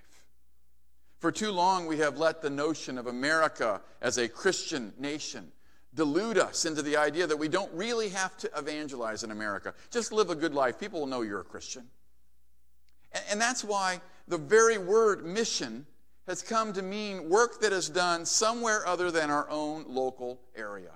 For 1.19 1.31
too 1.31 1.51
long, 1.51 1.86
we 1.88 1.98
have 1.98 2.17
let 2.17 2.41
the 2.41 2.50
notion 2.50 2.98
of 2.98 3.07
America 3.07 3.81
as 4.01 4.17
a 4.17 4.27
Christian 4.27 4.93
nation 4.98 5.51
delude 5.98 6.38
us 6.38 6.63
into 6.63 6.82
the 6.82 6.96
idea 6.96 7.27
that 7.27 7.36
we 7.36 7.50
don't 7.50 7.74
really 7.74 8.10
have 8.10 8.38
to 8.38 8.50
evangelize 8.56 9.24
in 9.24 9.32
America. 9.32 9.74
Just 9.92 10.13
live 10.13 10.30
a 10.30 10.36
good 10.36 10.54
life. 10.54 10.80
People 10.80 11.01
will 11.01 11.08
know 11.08 11.24
you're 11.24 11.42
a 11.42 11.44
Christian. 11.44 11.84
And, 13.12 13.24
and 13.32 13.42
that's 13.42 13.63
why 13.63 14.00
the 14.27 14.38
very 14.38 14.77
word 14.77 15.25
mission 15.25 15.86
has 16.27 16.44
come 16.44 16.72
to 16.74 16.84
mean 16.84 17.27
work 17.30 17.62
that 17.62 17.74
is 17.74 17.89
done 17.89 18.25
somewhere 18.25 18.86
other 18.86 19.10
than 19.10 19.32
our 19.32 19.50
own 19.50 19.86
local 19.88 20.39
area. 20.56 20.92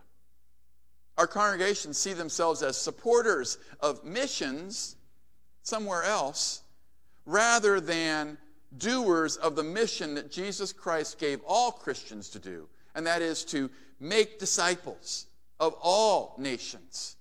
Our 1.17 1.27
congregations 1.27 1.97
see 1.97 2.13
themselves 2.13 2.61
as 2.61 2.77
supporters 2.77 3.57
of 3.79 4.03
missions 4.05 4.97
somewhere 5.63 6.03
else 6.03 6.61
rather 7.25 7.79
than 7.79 8.37
doers 8.77 9.35
of 9.37 9.55
the 9.55 9.63
mission 9.63 10.15
that 10.15 10.31
Jesus 10.31 10.71
Christ 10.71 11.17
gave 11.17 11.41
all 11.47 11.71
Christians 11.71 12.29
to 12.29 12.39
do, 12.39 12.67
and 12.93 13.05
that 13.07 13.21
is 13.21 13.43
to 13.45 13.69
make 14.01 14.39
disciples 14.39 15.27
of 15.59 15.75
all 15.81 16.35
nations, 16.37 17.15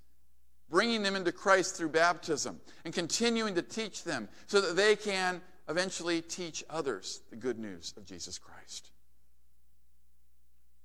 bringing 0.70 1.02
them 1.02 1.14
into 1.14 1.30
Christ 1.30 1.76
through 1.76 1.90
baptism 1.90 2.58
and 2.84 2.94
continuing 2.94 3.54
to 3.54 3.62
teach 3.62 4.02
them 4.02 4.28
so 4.46 4.60
that 4.62 4.76
they 4.76 4.96
can 4.96 5.42
eventually 5.68 6.22
teach 6.22 6.64
others 6.70 7.20
the 7.30 7.36
good 7.36 7.58
news 7.58 7.94
of 7.96 8.06
Jesus 8.06 8.38
Christ. 8.38 8.90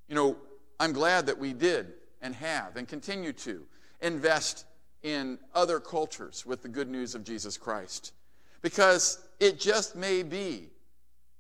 You 0.10 0.16
know, 0.16 0.38
I'm 0.80 0.92
glad 0.92 1.25
that 1.28 1.40
we 1.40 1.54
did 1.54 1.94
and 2.22 2.36
have 2.36 2.75
and 2.75 2.88
continue 2.88 3.32
to 3.34 3.66
invest 4.02 4.66
in 5.02 5.40
other 5.54 5.80
cultures 5.80 6.46
with 6.46 6.62
the 6.62 6.68
good 6.68 6.90
news 6.90 7.16
of 7.16 7.24
Jesus 7.24 7.58
Christ 7.58 8.14
because 8.62 9.20
it 9.40 9.60
just 9.60 9.96
may 9.96 10.24
be 10.24 10.70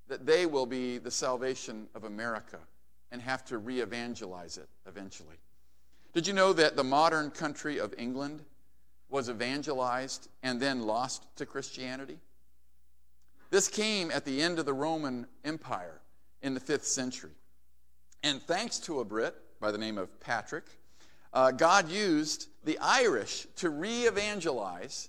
that 0.07 0.25
they 0.25 0.45
will 0.45 0.65
be 0.65 0.97
the 0.97 1.11
salvation 1.11 1.87
of 1.93 2.03
America 2.03 2.59
and 3.15 3.21
have 3.21 3.45
to 3.45 3.57
re 3.57 3.79
evangelize 3.79 4.57
it 4.57 4.67
eventually. 4.85 5.37
Did 6.13 6.27
you 6.27 6.33
know 6.33 6.51
that 6.51 6.75
the 6.75 6.83
modern 6.83 7.31
country 7.31 7.79
of 7.79 7.93
England 7.97 8.43
was 9.07 9.29
evangelized 9.29 10.27
and 10.43 10.59
then 10.59 10.81
lost 10.81 11.25
to 11.37 11.45
Christianity? 11.45 12.17
This 13.51 13.69
came 13.69 14.11
at 14.11 14.25
the 14.25 14.41
end 14.41 14.59
of 14.59 14.65
the 14.65 14.73
Roman 14.73 15.27
Empire 15.45 16.01
in 16.41 16.53
the 16.53 16.59
5th 16.59 16.83
century. 16.83 17.31
And 18.21 18.41
thanks 18.41 18.79
to 18.79 18.99
a 18.99 19.05
Brit 19.05 19.33
by 19.61 19.71
the 19.71 19.77
name 19.77 19.97
of 19.97 20.19
Patrick, 20.19 20.65
uh, 21.31 21.51
God 21.51 21.87
used 21.89 22.49
the 22.65 22.77
Irish 22.79 23.47
to 23.57 23.69
re 23.69 24.07
evangelize 24.07 25.07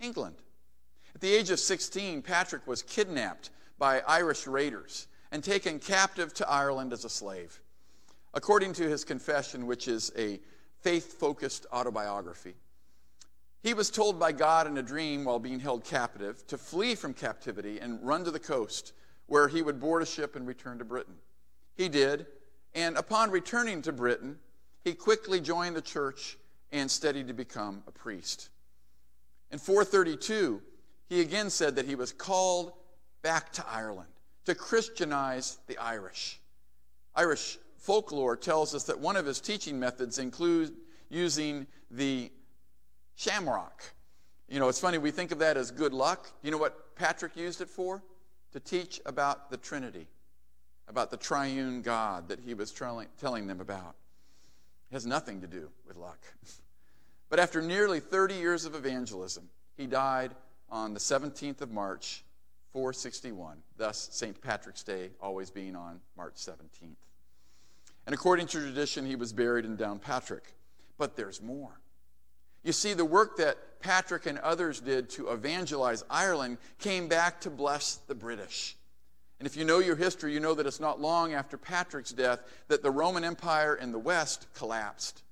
England. 0.00 0.34
At 1.14 1.20
the 1.20 1.32
age 1.32 1.50
of 1.50 1.60
16, 1.60 2.20
Patrick 2.22 2.66
was 2.66 2.82
kidnapped 2.82 3.50
by 3.78 4.00
Irish 4.08 4.48
raiders 4.48 5.06
and 5.30 5.44
taken 5.44 5.78
captive 5.78 6.32
to 6.34 6.48
Ireland 6.48 6.92
as 6.92 7.04
a 7.04 7.10
slave. 7.10 7.60
According 8.34 8.74
to 8.74 8.88
his 8.88 9.04
confession, 9.04 9.66
which 9.66 9.88
is 9.88 10.12
a 10.16 10.40
faith 10.80 11.18
focused 11.18 11.66
autobiography, 11.72 12.54
he 13.62 13.74
was 13.74 13.90
told 13.90 14.18
by 14.18 14.32
God 14.32 14.66
in 14.66 14.78
a 14.78 14.82
dream 14.82 15.24
while 15.24 15.38
being 15.38 15.60
held 15.60 15.84
captive 15.84 16.46
to 16.46 16.56
flee 16.56 16.94
from 16.94 17.12
captivity 17.12 17.80
and 17.80 18.04
run 18.06 18.24
to 18.24 18.30
the 18.30 18.38
coast 18.38 18.92
where 19.26 19.48
he 19.48 19.62
would 19.62 19.80
board 19.80 20.02
a 20.02 20.06
ship 20.06 20.36
and 20.36 20.46
return 20.46 20.78
to 20.78 20.84
Britain. 20.84 21.16
He 21.76 21.88
did, 21.88 22.26
and 22.74 22.96
upon 22.96 23.30
returning 23.30 23.82
to 23.82 23.92
Britain, 23.92 24.38
he 24.84 24.94
quickly 24.94 25.40
joined 25.40 25.76
the 25.76 25.82
church 25.82 26.38
and 26.72 26.90
studied 26.90 27.28
to 27.28 27.34
become 27.34 27.82
a 27.86 27.90
priest. 27.90 28.50
In 29.50 29.58
432, 29.58 30.62
he 31.08 31.20
again 31.20 31.50
said 31.50 31.76
that 31.76 31.86
he 31.86 31.94
was 31.94 32.12
called 32.12 32.72
back 33.22 33.52
to 33.54 33.64
Ireland 33.68 34.08
to 34.48 34.54
Christianize 34.54 35.58
the 35.66 35.76
Irish. 35.76 36.40
Irish 37.14 37.58
folklore 37.76 38.34
tells 38.34 38.74
us 38.74 38.84
that 38.84 38.98
one 38.98 39.14
of 39.14 39.26
his 39.26 39.40
teaching 39.40 39.78
methods 39.78 40.18
includes 40.18 40.72
using 41.10 41.66
the 41.90 42.32
shamrock. 43.14 43.82
You 44.48 44.58
know, 44.58 44.68
it's 44.68 44.80
funny, 44.80 44.96
we 44.96 45.10
think 45.10 45.32
of 45.32 45.40
that 45.40 45.58
as 45.58 45.70
good 45.70 45.92
luck. 45.92 46.30
You 46.42 46.50
know 46.50 46.56
what 46.56 46.96
Patrick 46.96 47.36
used 47.36 47.60
it 47.60 47.68
for? 47.68 48.02
To 48.52 48.60
teach 48.60 49.02
about 49.04 49.50
the 49.50 49.58
Trinity, 49.58 50.06
about 50.88 51.10
the 51.10 51.18
triune 51.18 51.82
God 51.82 52.28
that 52.28 52.40
he 52.40 52.54
was 52.54 52.72
telling 52.72 53.46
them 53.46 53.60
about. 53.60 53.96
It 54.90 54.94
has 54.94 55.04
nothing 55.04 55.42
to 55.42 55.46
do 55.46 55.68
with 55.86 55.96
luck. 55.96 56.20
But 57.30 57.38
after 57.38 57.60
nearly 57.60 58.00
30 58.00 58.36
years 58.36 58.64
of 58.64 58.74
evangelism, 58.74 59.50
he 59.76 59.86
died 59.86 60.34
on 60.70 60.94
the 60.94 60.98
17th 60.98 61.60
of 61.60 61.70
March, 61.70 62.24
461, 62.72 63.58
thus 63.76 64.08
St. 64.12 64.40
Patrick's 64.40 64.82
Day 64.82 65.10
always 65.20 65.50
being 65.50 65.74
on 65.74 66.00
March 66.16 66.34
17th. 66.34 66.96
And 68.06 68.14
according 68.14 68.46
to 68.48 68.60
tradition, 68.60 69.06
he 69.06 69.16
was 69.16 69.32
buried 69.32 69.64
in 69.64 69.76
Downpatrick. 69.76 70.54
But 70.96 71.16
there's 71.16 71.42
more. 71.42 71.80
You 72.62 72.72
see, 72.72 72.94
the 72.94 73.04
work 73.04 73.36
that 73.36 73.80
Patrick 73.80 74.26
and 74.26 74.38
others 74.38 74.80
did 74.80 75.10
to 75.10 75.28
evangelize 75.28 76.04
Ireland 76.10 76.58
came 76.78 77.08
back 77.08 77.40
to 77.42 77.50
bless 77.50 77.96
the 77.96 78.14
British. 78.14 78.76
And 79.38 79.46
if 79.46 79.56
you 79.56 79.64
know 79.64 79.78
your 79.78 79.94
history, 79.94 80.32
you 80.32 80.40
know 80.40 80.54
that 80.54 80.66
it's 80.66 80.80
not 80.80 81.00
long 81.00 81.32
after 81.32 81.56
Patrick's 81.56 82.10
death 82.10 82.40
that 82.66 82.82
the 82.82 82.90
Roman 82.90 83.24
Empire 83.24 83.76
in 83.76 83.92
the 83.92 83.98
West 83.98 84.46
collapsed. 84.54 85.22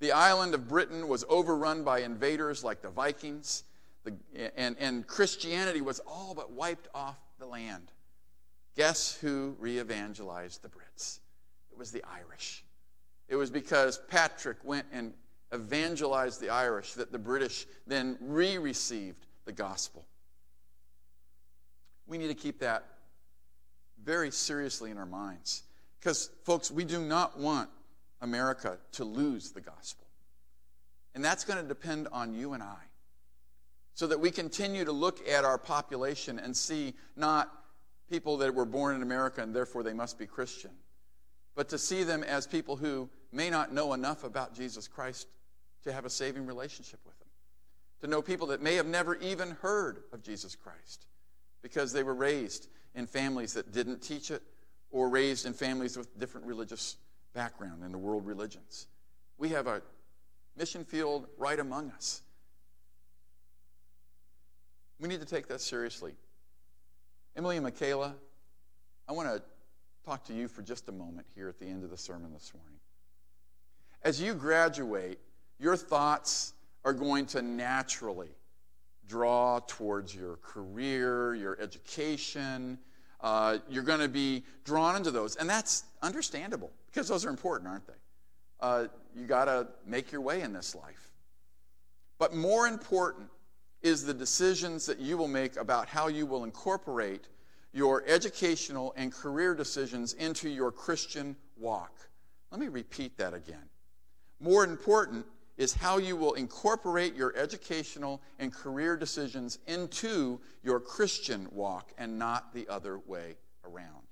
The 0.00 0.12
island 0.12 0.54
of 0.54 0.68
Britain 0.68 1.06
was 1.06 1.24
overrun 1.28 1.84
by 1.84 2.00
invaders 2.00 2.64
like 2.64 2.82
the 2.82 2.90
Vikings, 2.90 3.62
the, 4.04 4.14
and, 4.58 4.76
and 4.78 5.06
Christianity 5.06 5.80
was 5.80 6.00
all 6.06 6.34
but 6.34 6.52
wiped 6.52 6.88
off 6.94 7.18
the 7.38 7.46
land. 7.46 7.90
Guess 8.76 9.16
who 9.20 9.56
re 9.58 9.80
evangelized 9.80 10.62
the 10.62 10.68
Brits? 10.68 11.20
It 11.70 11.78
was 11.78 11.90
the 11.90 12.02
Irish. 12.04 12.64
It 13.28 13.36
was 13.36 13.50
because 13.50 13.98
Patrick 14.08 14.58
went 14.64 14.86
and 14.92 15.14
evangelized 15.54 16.40
the 16.40 16.50
Irish 16.50 16.94
that 16.94 17.12
the 17.12 17.18
British 17.18 17.66
then 17.86 18.18
re 18.20 18.58
received 18.58 19.26
the 19.44 19.52
gospel. 19.52 20.04
We 22.06 22.18
need 22.18 22.28
to 22.28 22.34
keep 22.34 22.58
that 22.60 22.84
very 24.04 24.30
seriously 24.30 24.90
in 24.90 24.98
our 24.98 25.06
minds. 25.06 25.62
Because, 25.98 26.30
folks, 26.44 26.70
we 26.70 26.84
do 26.84 27.00
not 27.00 27.38
want 27.38 27.70
America 28.20 28.78
to 28.92 29.04
lose 29.04 29.52
the 29.52 29.60
gospel. 29.60 30.06
And 31.14 31.24
that's 31.24 31.44
going 31.44 31.62
to 31.62 31.66
depend 31.66 32.08
on 32.12 32.34
you 32.34 32.52
and 32.52 32.62
I. 32.62 32.76
So 33.94 34.06
that 34.08 34.18
we 34.18 34.30
continue 34.30 34.84
to 34.84 34.92
look 34.92 35.26
at 35.28 35.44
our 35.44 35.58
population 35.58 36.38
and 36.38 36.56
see 36.56 36.94
not 37.16 37.52
people 38.10 38.36
that 38.38 38.54
were 38.54 38.64
born 38.64 38.96
in 38.96 39.02
America 39.02 39.42
and 39.42 39.54
therefore 39.54 39.82
they 39.82 39.92
must 39.92 40.18
be 40.18 40.26
Christian, 40.26 40.72
but 41.54 41.68
to 41.68 41.78
see 41.78 42.02
them 42.02 42.22
as 42.22 42.46
people 42.46 42.76
who 42.76 43.08
may 43.32 43.50
not 43.50 43.72
know 43.72 43.92
enough 43.92 44.24
about 44.24 44.54
Jesus 44.54 44.88
Christ 44.88 45.28
to 45.84 45.92
have 45.92 46.04
a 46.04 46.10
saving 46.10 46.46
relationship 46.46 47.00
with 47.04 47.14
Him. 47.20 47.28
To 48.00 48.06
know 48.08 48.20
people 48.20 48.48
that 48.48 48.62
may 48.62 48.74
have 48.74 48.86
never 48.86 49.16
even 49.16 49.52
heard 49.62 50.02
of 50.12 50.22
Jesus 50.22 50.54
Christ 50.56 51.06
because 51.62 51.92
they 51.92 52.02
were 52.02 52.14
raised 52.14 52.68
in 52.94 53.06
families 53.06 53.54
that 53.54 53.72
didn't 53.72 54.02
teach 54.02 54.30
it 54.30 54.42
or 54.90 55.08
raised 55.08 55.46
in 55.46 55.52
families 55.52 55.96
with 55.96 56.18
different 56.18 56.46
religious 56.46 56.96
background 57.32 57.82
in 57.84 57.92
the 57.92 57.98
world 57.98 58.26
religions. 58.26 58.86
We 59.38 59.48
have 59.50 59.66
a 59.66 59.82
mission 60.56 60.84
field 60.84 61.26
right 61.36 61.58
among 61.58 61.90
us. 61.90 62.22
We 65.00 65.08
need 65.08 65.20
to 65.20 65.26
take 65.26 65.48
that 65.48 65.60
seriously. 65.60 66.14
Emily 67.36 67.56
and 67.56 67.64
Michaela, 67.64 68.14
I 69.08 69.12
want 69.12 69.28
to 69.28 69.42
talk 70.04 70.24
to 70.24 70.34
you 70.34 70.48
for 70.48 70.62
just 70.62 70.88
a 70.88 70.92
moment 70.92 71.26
here 71.34 71.48
at 71.48 71.58
the 71.58 71.66
end 71.66 71.82
of 71.82 71.90
the 71.90 71.96
sermon 71.96 72.32
this 72.32 72.52
morning. 72.54 72.78
As 74.02 74.20
you 74.20 74.34
graduate, 74.34 75.18
your 75.58 75.76
thoughts 75.76 76.52
are 76.84 76.92
going 76.92 77.26
to 77.26 77.42
naturally 77.42 78.28
draw 79.08 79.60
towards 79.66 80.14
your 80.14 80.36
career, 80.36 81.34
your 81.34 81.58
education. 81.60 82.78
Uh, 83.20 83.58
you're 83.68 83.82
going 83.82 84.00
to 84.00 84.08
be 84.08 84.44
drawn 84.64 84.96
into 84.96 85.10
those. 85.10 85.36
And 85.36 85.48
that's 85.48 85.84
understandable 86.02 86.70
because 86.86 87.08
those 87.08 87.24
are 87.24 87.30
important, 87.30 87.68
aren't 87.68 87.86
they? 87.86 87.94
Uh, 88.60 88.86
you 89.16 89.26
got 89.26 89.46
to 89.46 89.68
make 89.86 90.12
your 90.12 90.20
way 90.20 90.42
in 90.42 90.52
this 90.52 90.74
life. 90.74 91.10
But 92.18 92.34
more 92.34 92.66
important 92.66 93.28
is 93.84 94.04
the 94.04 94.14
decisions 94.14 94.86
that 94.86 94.98
you 94.98 95.16
will 95.18 95.28
make 95.28 95.56
about 95.56 95.86
how 95.86 96.08
you 96.08 96.24
will 96.24 96.42
incorporate 96.42 97.28
your 97.74 98.02
educational 98.06 98.94
and 98.96 99.12
career 99.12 99.54
decisions 99.54 100.14
into 100.14 100.48
your 100.48 100.72
Christian 100.72 101.36
walk. 101.58 101.92
Let 102.50 102.60
me 102.60 102.68
repeat 102.68 103.18
that 103.18 103.34
again. 103.34 103.68
More 104.40 104.64
important 104.64 105.26
is 105.58 105.74
how 105.74 105.98
you 105.98 106.16
will 106.16 106.32
incorporate 106.32 107.14
your 107.14 107.36
educational 107.36 108.22
and 108.38 108.52
career 108.52 108.96
decisions 108.96 109.58
into 109.66 110.40
your 110.62 110.80
Christian 110.80 111.46
walk 111.52 111.92
and 111.98 112.18
not 112.18 112.54
the 112.54 112.66
other 112.68 112.98
way 113.06 113.36
around. 113.64 114.06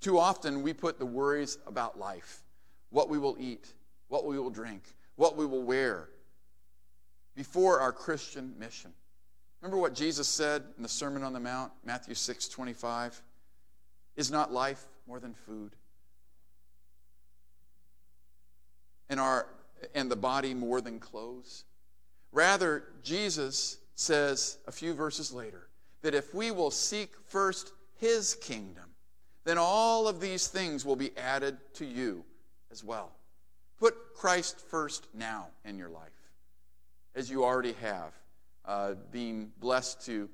Too 0.00 0.18
often, 0.18 0.62
we 0.62 0.72
put 0.72 1.00
the 1.00 1.06
worries 1.06 1.58
about 1.66 1.98
life, 1.98 2.44
what 2.90 3.08
we 3.08 3.18
will 3.18 3.36
eat, 3.40 3.74
what 4.08 4.24
we 4.24 4.38
will 4.38 4.50
drink, 4.50 4.82
what 5.16 5.36
we 5.36 5.46
will 5.46 5.62
wear, 5.62 6.10
before 7.36 7.80
our 7.80 7.92
Christian 7.92 8.54
mission. 8.58 8.92
Remember 9.60 9.78
what 9.78 9.94
Jesus 9.94 10.26
said 10.26 10.64
in 10.76 10.82
the 10.82 10.88
Sermon 10.88 11.22
on 11.22 11.32
the 11.32 11.40
Mount, 11.40 11.70
Matthew 11.84 12.14
6 12.14 12.48
25? 12.48 13.22
Is 14.16 14.30
not 14.30 14.52
life 14.52 14.84
more 15.06 15.20
than 15.20 15.34
food? 15.34 15.76
And, 19.08 19.20
our, 19.20 19.46
and 19.94 20.10
the 20.10 20.16
body 20.16 20.54
more 20.54 20.80
than 20.80 20.98
clothes? 20.98 21.64
Rather, 22.32 22.84
Jesus 23.02 23.78
says 23.94 24.58
a 24.66 24.72
few 24.72 24.94
verses 24.94 25.32
later 25.32 25.68
that 26.02 26.14
if 26.14 26.34
we 26.34 26.50
will 26.50 26.70
seek 26.70 27.12
first 27.26 27.72
his 27.98 28.34
kingdom, 28.36 28.84
then 29.44 29.58
all 29.58 30.08
of 30.08 30.20
these 30.20 30.48
things 30.48 30.84
will 30.84 30.96
be 30.96 31.16
added 31.16 31.56
to 31.74 31.84
you 31.84 32.24
as 32.70 32.82
well. 32.82 33.12
Put 33.78 34.14
Christ 34.14 34.60
first 34.60 35.06
now 35.14 35.48
in 35.64 35.78
your 35.78 35.88
life, 35.88 36.15
as 37.16 37.30
you 37.30 37.44
already 37.44 37.72
have, 37.80 38.12
uh, 38.66 38.92
being 39.10 39.50
blessed 39.58 40.04
to 40.04 40.28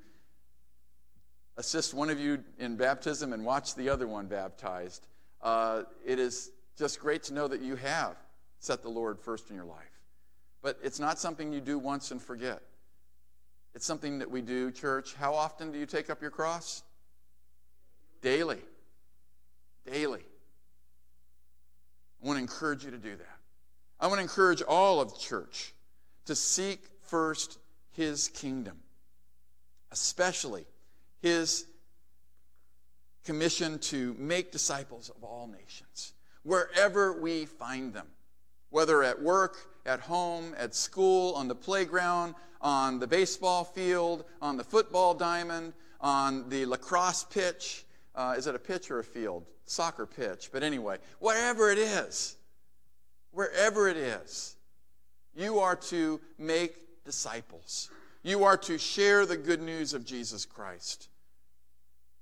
assist 1.55 1.93
one 1.93 2.09
of 2.09 2.19
you 2.19 2.43
in 2.59 2.75
baptism 2.75 3.31
and 3.31 3.45
watch 3.45 3.73
the 3.75 3.87
other 3.89 4.05
one 4.05 4.27
baptized. 4.27 5.07
Uh, 5.41 5.83
it 6.05 6.19
is 6.19 6.51
just 6.77 6.99
great 6.99 7.23
to 7.23 7.33
know 7.33 7.47
that 7.47 7.61
you 7.61 7.75
have 7.77 8.17
set 8.59 8.81
the 8.81 8.89
Lord 8.89 9.17
first 9.19 9.49
in 9.49 9.55
your 9.55 9.65
life. 9.65 10.01
But 10.61 10.77
it's 10.83 10.99
not 10.99 11.19
something 11.19 11.53
you 11.53 11.61
do 11.61 11.79
once 11.79 12.11
and 12.11 12.21
forget. 12.21 12.61
It's 13.73 13.85
something 13.85 14.19
that 14.19 14.29
we 14.29 14.41
do, 14.41 14.69
church. 14.71 15.13
How 15.13 15.33
often 15.33 15.71
do 15.71 15.79
you 15.79 15.85
take 15.85 16.09
up 16.09 16.21
your 16.21 16.31
cross? 16.31 16.83
Daily. 18.21 18.61
Daily. 19.89 20.23
I 22.21 22.27
want 22.27 22.37
to 22.37 22.41
encourage 22.41 22.83
you 22.83 22.91
to 22.91 22.97
do 22.97 23.15
that. 23.15 23.37
I 23.99 24.07
want 24.07 24.17
to 24.19 24.23
encourage 24.23 24.61
all 24.61 24.99
of 24.99 25.17
church 25.19 25.73
to 26.25 26.35
seek 26.35 26.83
first 27.01 27.59
his 27.91 28.29
kingdom, 28.29 28.79
especially 29.91 30.65
his 31.21 31.65
commission 33.23 33.79
to 33.79 34.15
make 34.17 34.51
disciples 34.51 35.09
of 35.09 35.23
all 35.23 35.47
nations, 35.47 36.13
wherever 36.43 37.19
we 37.21 37.45
find 37.45 37.93
them 37.93 38.07
whether 38.73 39.03
at 39.03 39.21
work, 39.21 39.55
at 39.85 39.99
home, 39.99 40.55
at 40.57 40.73
school, 40.73 41.35
on 41.35 41.47
the 41.47 41.53
playground, 41.53 42.33
on 42.59 42.97
the 42.97 43.05
baseball 43.05 43.63
field, 43.63 44.25
on 44.41 44.57
the 44.57 44.63
football 44.63 45.13
diamond, 45.13 45.73
on 46.01 46.49
the 46.49 46.65
lacrosse 46.65 47.23
pitch. 47.23 47.85
Uh, 48.15 48.33
is 48.35 48.47
it 48.47 48.55
a 48.55 48.59
pitch 48.59 48.89
or 48.89 48.97
a 48.97 49.03
field? 49.03 49.45
Soccer 49.65 50.07
pitch. 50.07 50.49
But 50.51 50.63
anyway, 50.63 50.97
wherever 51.19 51.69
it 51.69 51.77
is, 51.77 52.35
wherever 53.29 53.87
it 53.87 53.97
is, 53.97 54.55
you 55.35 55.59
are 55.59 55.75
to 55.75 56.19
make 56.37 57.03
disciples. 57.05 57.89
You 58.23 58.43
are 58.43 58.57
to 58.57 58.77
share 58.77 59.25
the 59.25 59.37
good 59.37 59.61
news 59.61 59.93
of 59.93 60.05
Jesus 60.05 60.45
Christ. 60.45 61.09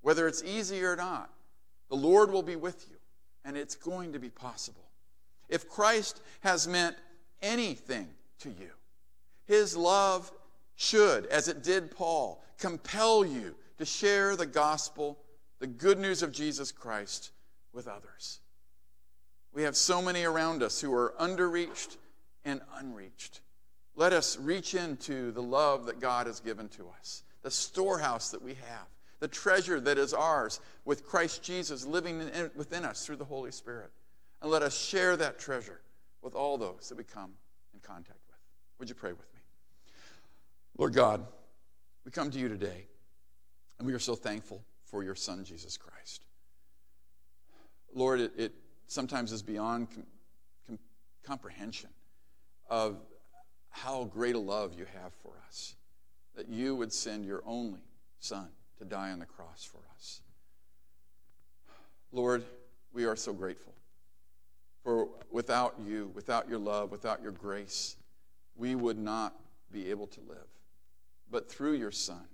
Whether 0.02 0.28
it's 0.28 0.44
easy 0.44 0.84
or 0.84 0.96
not, 0.96 1.30
the 1.90 1.96
Lord 1.96 2.32
will 2.32 2.44
be 2.44 2.56
with 2.56 2.88
you, 2.90 2.98
and 3.46 3.56
it's 3.56 3.76
going 3.76 4.14
to 4.14 4.20
be 4.20 4.30
possible 4.30 4.92
if 5.52 5.70
Christ 5.70 6.22
has 6.40 6.68
meant 6.68 6.96
anything 7.44 8.08
to 8.40 8.50
you, 8.50 8.72
his 9.46 9.78
love 9.78 10.32
should, 10.76 11.28
as 11.28 11.48
it 11.48 11.62
did 11.62 11.92
Paul, 11.92 12.44
compel 12.58 13.24
you 13.24 13.54
to 13.78 13.86
share 13.86 14.36
the 14.36 14.46
gospel, 14.46 15.20
the 15.60 15.68
good 15.68 16.00
news 16.00 16.24
of 16.24 16.32
Jesus 16.32 16.72
Christ, 16.72 17.32
with 17.74 17.88
others. 17.88 18.40
We 19.54 19.64
have 19.64 19.76
so 19.76 20.02
many 20.02 20.24
around 20.24 20.64
us 20.64 20.80
who 20.80 20.94
are 20.94 21.14
underreached 21.20 21.98
and 22.46 22.62
unreached. 22.78 23.42
Let 23.96 24.14
us 24.14 24.38
reach 24.38 24.74
into 24.74 25.32
the 25.32 25.42
love 25.42 25.86
that 25.86 26.00
God 26.00 26.28
has 26.28 26.40
given 26.40 26.70
to 26.70 26.88
us, 27.00 27.24
the 27.44 27.52
storehouse 27.52 28.32
that 28.32 28.42
we 28.42 28.54
have, 28.54 28.88
the 29.20 29.28
treasure 29.28 29.80
that 29.82 29.98
is 29.98 30.14
ours 30.14 30.60
with 30.86 31.06
Christ 31.06 31.44
Jesus 31.44 31.86
living 31.86 32.20
within 32.56 32.86
us 32.86 33.06
through 33.06 33.18
the 33.18 33.26
Holy 33.26 33.52
Spirit. 33.52 33.92
And 34.42 34.50
let 34.50 34.64
us 34.64 34.76
share 34.76 35.18
that 35.18 35.40
treasure 35.40 35.82
with 36.22 36.36
all 36.36 36.58
those 36.58 36.90
that 36.90 36.98
we 36.98 37.04
come 37.04 37.34
in 37.74 37.80
contact 37.80 38.20
with. 38.28 38.38
Would 38.80 38.90
you 38.90 38.96
pray 38.96 39.12
with 39.12 39.32
me? 39.34 39.42
Lord 40.78 40.94
God, 40.94 41.26
we 42.06 42.12
come 42.12 42.32
to 42.32 42.40
you 42.40 42.48
today, 42.48 42.88
and 43.78 43.88
we 43.88 43.94
are 43.94 44.00
so 44.00 44.16
thankful 44.16 44.64
for 44.86 45.04
your 45.04 45.16
Son, 45.16 45.44
Jesus 45.44 45.78
Christ. 45.78 46.26
Lord, 47.94 48.20
it, 48.22 48.32
it 48.38 48.54
sometimes 48.88 49.32
is 49.32 49.44
beyond 49.44 49.92
com- 49.92 50.06
com- 50.68 50.80
comprehension 51.24 51.90
of 52.72 52.96
how 53.70 54.06
great 54.06 54.34
a 54.34 54.40
love 54.40 54.74
you 54.74 54.86
have 55.02 55.14
for 55.22 55.34
us, 55.46 55.76
that 56.36 56.48
you 56.48 56.74
would 56.76 56.92
send 56.92 57.26
your 57.26 57.44
only 57.46 57.82
Son 58.20 58.48
to 58.80 58.86
die 58.86 59.12
on 59.12 59.20
the 59.20 59.26
cross 59.26 59.64
for 59.64 59.82
us. 59.94 60.22
Lord, 62.12 62.44
we 62.94 63.06
are 63.06 63.16
so 63.16 63.34
grateful. 63.34 63.74
For 64.84 65.10
without 65.30 65.76
you, 65.86 66.12
without 66.16 66.50
your 66.50 66.60
love, 66.60 66.92
without 66.92 67.22
your 67.22 67.32
grace, 67.32 67.98
we 68.56 68.74
would 68.74 68.98
not 68.98 69.36
be 69.72 69.90
able 69.90 70.08
to 70.08 70.22
live. 70.22 70.48
But 71.30 71.50
through 71.50 71.74
your 71.74 71.92
Son 71.92 72.26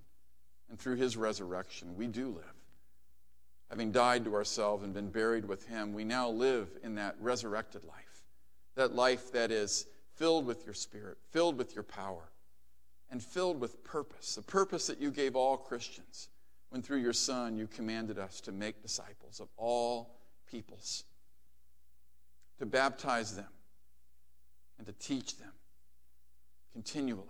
and 0.69 0.79
through 0.79 0.95
his 0.95 1.17
resurrection, 1.17 1.95
we 1.97 2.07
do 2.07 2.27
live. 2.27 2.43
Having 3.69 3.91
died 3.91 4.25
to 4.25 4.35
ourselves 4.35 4.83
and 4.83 4.93
been 4.93 5.09
buried 5.09 5.45
with 5.45 5.67
him, 5.67 5.93
we 5.93 6.03
now 6.03 6.29
live 6.29 6.69
in 6.83 6.95
that 6.95 7.15
resurrected 7.19 7.83
life. 7.85 8.23
That 8.75 8.95
life 8.95 9.31
that 9.31 9.51
is 9.51 9.87
filled 10.17 10.45
with 10.45 10.65
your 10.65 10.73
spirit, 10.73 11.17
filled 11.31 11.57
with 11.57 11.73
your 11.73 11.83
power, 11.83 12.31
and 13.09 13.23
filled 13.23 13.59
with 13.59 13.83
purpose. 13.83 14.35
The 14.35 14.41
purpose 14.41 14.87
that 14.87 14.99
you 14.99 15.11
gave 15.11 15.35
all 15.35 15.57
Christians 15.57 16.29
when 16.69 16.81
through 16.81 16.97
your 16.97 17.13
Son 17.13 17.57
you 17.57 17.67
commanded 17.67 18.19
us 18.19 18.41
to 18.41 18.51
make 18.51 18.81
disciples 18.81 19.39
of 19.39 19.47
all 19.57 20.17
peoples 20.49 21.05
to 22.59 22.65
baptize 22.65 23.35
them 23.35 23.47
and 24.77 24.87
to 24.87 24.93
teach 24.93 25.37
them 25.37 25.51
continually 26.73 27.25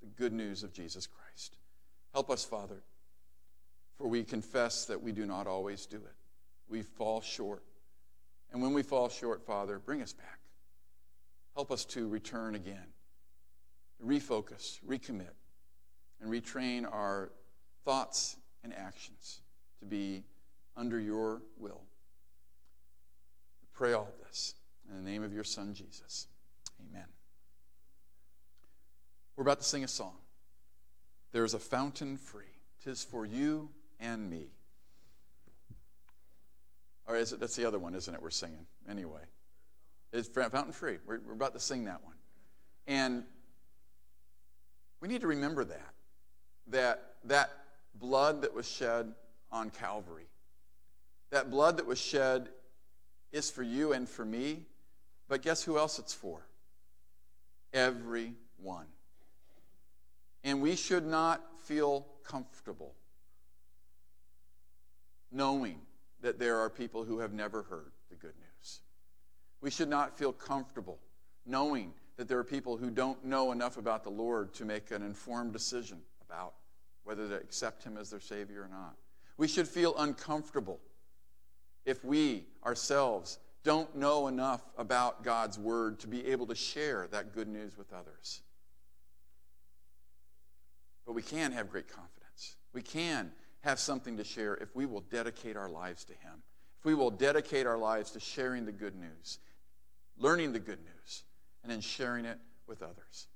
the 0.00 0.06
good 0.06 0.32
news 0.32 0.62
of 0.62 0.72
Jesus 0.72 1.06
Christ. 1.06 1.56
Help 2.12 2.30
us, 2.30 2.44
Father, 2.44 2.82
for 3.96 4.06
we 4.06 4.22
confess 4.22 4.84
that 4.86 5.02
we 5.02 5.12
do 5.12 5.26
not 5.26 5.46
always 5.46 5.86
do 5.86 5.96
it. 5.96 6.14
We 6.68 6.82
fall 6.82 7.20
short. 7.20 7.62
And 8.52 8.62
when 8.62 8.72
we 8.72 8.82
fall 8.82 9.08
short, 9.08 9.44
Father, 9.44 9.78
bring 9.78 10.02
us 10.02 10.12
back. 10.12 10.38
Help 11.58 11.72
us 11.72 11.84
to 11.84 12.06
return 12.06 12.54
again, 12.54 12.86
refocus, 14.00 14.78
recommit, 14.86 15.34
and 16.20 16.30
retrain 16.30 16.86
our 16.88 17.32
thoughts 17.84 18.36
and 18.62 18.72
actions 18.72 19.40
to 19.80 19.84
be 19.84 20.22
under 20.76 21.00
your 21.00 21.42
will. 21.58 21.80
We 23.60 23.66
pray 23.72 23.92
all 23.92 24.06
of 24.06 24.24
this 24.24 24.54
in 24.88 25.02
the 25.02 25.10
name 25.10 25.24
of 25.24 25.32
your 25.32 25.42
Son, 25.42 25.74
Jesus. 25.74 26.28
Amen. 26.80 27.06
We're 29.34 29.42
about 29.42 29.58
to 29.58 29.66
sing 29.66 29.82
a 29.82 29.88
song. 29.88 30.14
There 31.32 31.44
is 31.44 31.54
a 31.54 31.58
fountain 31.58 32.18
free. 32.18 32.54
Tis 32.84 33.02
for 33.02 33.26
you 33.26 33.70
and 33.98 34.30
me. 34.30 34.52
Or 37.08 37.16
is 37.16 37.32
it? 37.32 37.40
That's 37.40 37.56
the 37.56 37.64
other 37.64 37.80
one, 37.80 37.96
isn't 37.96 38.14
it? 38.14 38.22
We're 38.22 38.30
singing 38.30 38.66
anyway. 38.88 39.22
It's 40.12 40.28
fountain 40.28 40.72
free. 40.72 40.98
We're, 41.06 41.20
we're 41.26 41.34
about 41.34 41.54
to 41.54 41.60
sing 41.60 41.84
that 41.84 42.02
one, 42.04 42.16
and 42.86 43.24
we 45.00 45.08
need 45.08 45.20
to 45.20 45.26
remember 45.26 45.64
that. 45.64 45.94
that 46.68 47.14
that 47.24 47.50
blood 47.94 48.42
that 48.42 48.54
was 48.54 48.68
shed 48.68 49.12
on 49.50 49.70
Calvary, 49.70 50.28
that 51.30 51.50
blood 51.50 51.76
that 51.78 51.86
was 51.86 52.00
shed 52.00 52.48
is 53.32 53.50
for 53.50 53.62
you 53.62 53.92
and 53.92 54.08
for 54.08 54.24
me, 54.24 54.64
but 55.28 55.42
guess 55.42 55.62
who 55.62 55.78
else 55.78 55.98
it's 55.98 56.14
for? 56.14 56.46
Everyone. 57.72 58.86
And 60.44 60.62
we 60.62 60.76
should 60.76 61.06
not 61.06 61.42
feel 61.64 62.06
comfortable 62.24 62.94
knowing 65.30 65.80
that 66.22 66.38
there 66.38 66.58
are 66.58 66.70
people 66.70 67.04
who 67.04 67.18
have 67.18 67.32
never 67.32 67.62
heard 67.64 67.92
the 68.08 68.16
good 68.16 68.34
news. 68.38 68.47
We 69.60 69.70
should 69.70 69.88
not 69.88 70.16
feel 70.16 70.32
comfortable 70.32 70.98
knowing 71.44 71.92
that 72.16 72.28
there 72.28 72.38
are 72.38 72.44
people 72.44 72.76
who 72.76 72.90
don't 72.90 73.24
know 73.24 73.52
enough 73.52 73.76
about 73.76 74.04
the 74.04 74.10
Lord 74.10 74.52
to 74.54 74.64
make 74.64 74.90
an 74.90 75.02
informed 75.02 75.52
decision 75.52 76.00
about 76.28 76.54
whether 77.04 77.28
to 77.28 77.36
accept 77.36 77.84
Him 77.84 77.96
as 77.96 78.10
their 78.10 78.20
Savior 78.20 78.62
or 78.62 78.68
not. 78.68 78.96
We 79.36 79.48
should 79.48 79.68
feel 79.68 79.94
uncomfortable 79.96 80.80
if 81.86 82.04
we 82.04 82.44
ourselves 82.66 83.38
don't 83.64 83.94
know 83.96 84.28
enough 84.28 84.62
about 84.76 85.24
God's 85.24 85.58
Word 85.58 86.00
to 86.00 86.06
be 86.06 86.26
able 86.26 86.46
to 86.46 86.54
share 86.54 87.08
that 87.12 87.32
good 87.34 87.48
news 87.48 87.78
with 87.78 87.92
others. 87.92 88.42
But 91.06 91.14
we 91.14 91.22
can 91.22 91.52
have 91.52 91.70
great 91.70 91.88
confidence. 91.88 92.56
We 92.72 92.82
can 92.82 93.32
have 93.62 93.78
something 93.78 94.16
to 94.16 94.24
share 94.24 94.54
if 94.56 94.74
we 94.76 94.86
will 94.86 95.00
dedicate 95.00 95.56
our 95.56 95.68
lives 95.68 96.04
to 96.04 96.12
Him. 96.12 96.42
If 96.78 96.84
we 96.84 96.94
will 96.94 97.10
dedicate 97.10 97.66
our 97.66 97.78
lives 97.78 98.10
to 98.12 98.20
sharing 98.20 98.64
the 98.64 98.72
good 98.72 98.94
news, 98.94 99.38
learning 100.18 100.52
the 100.52 100.58
good 100.58 100.78
news, 100.80 101.24
and 101.62 101.70
then 101.70 101.80
sharing 101.80 102.24
it 102.24 102.38
with 102.66 102.82
others. 102.82 103.26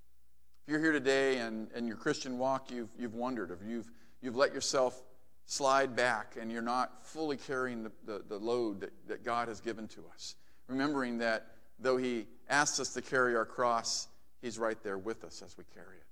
If 0.65 0.71
you're 0.71 0.81
here 0.81 0.93
today 0.93 1.39
and 1.39 1.71
in 1.73 1.87
your 1.87 1.97
Christian 1.97 2.39
walk, 2.39 2.71
you've, 2.71 2.91
you've 2.99 3.15
wondered, 3.15 3.51
or 3.51 3.59
you've, 3.67 3.91
you've 4.21 4.37
let 4.37 4.55
yourself 4.55 5.03
slide 5.47 5.97
back 5.97 6.37
and 6.41 6.51
you're 6.53 6.63
not 6.63 7.05
fully 7.07 7.37
carrying 7.37 7.83
the, 7.83 7.93
the, 8.05 8.23
the 8.29 8.39
load 8.39 8.81
that, 8.81 8.93
that 9.09 9.25
God 9.25 9.49
has 9.49 9.61
given 9.61 9.89
to 9.89 10.05
us, 10.15 10.37
remembering 10.69 11.19
that 11.19 11.49
though 11.79 11.97
He 11.97 12.27
asks 12.49 12.79
us 12.79 12.93
to 12.95 13.03
carry 13.03 13.35
our 13.35 13.45
cross, 13.45 14.09
He's 14.41 14.59
right 14.59 14.81
there 14.83 14.99
with 14.99 15.25
us 15.25 15.43
as 15.45 15.57
we 15.59 15.65
carry 15.75 15.97
it, 15.97 16.07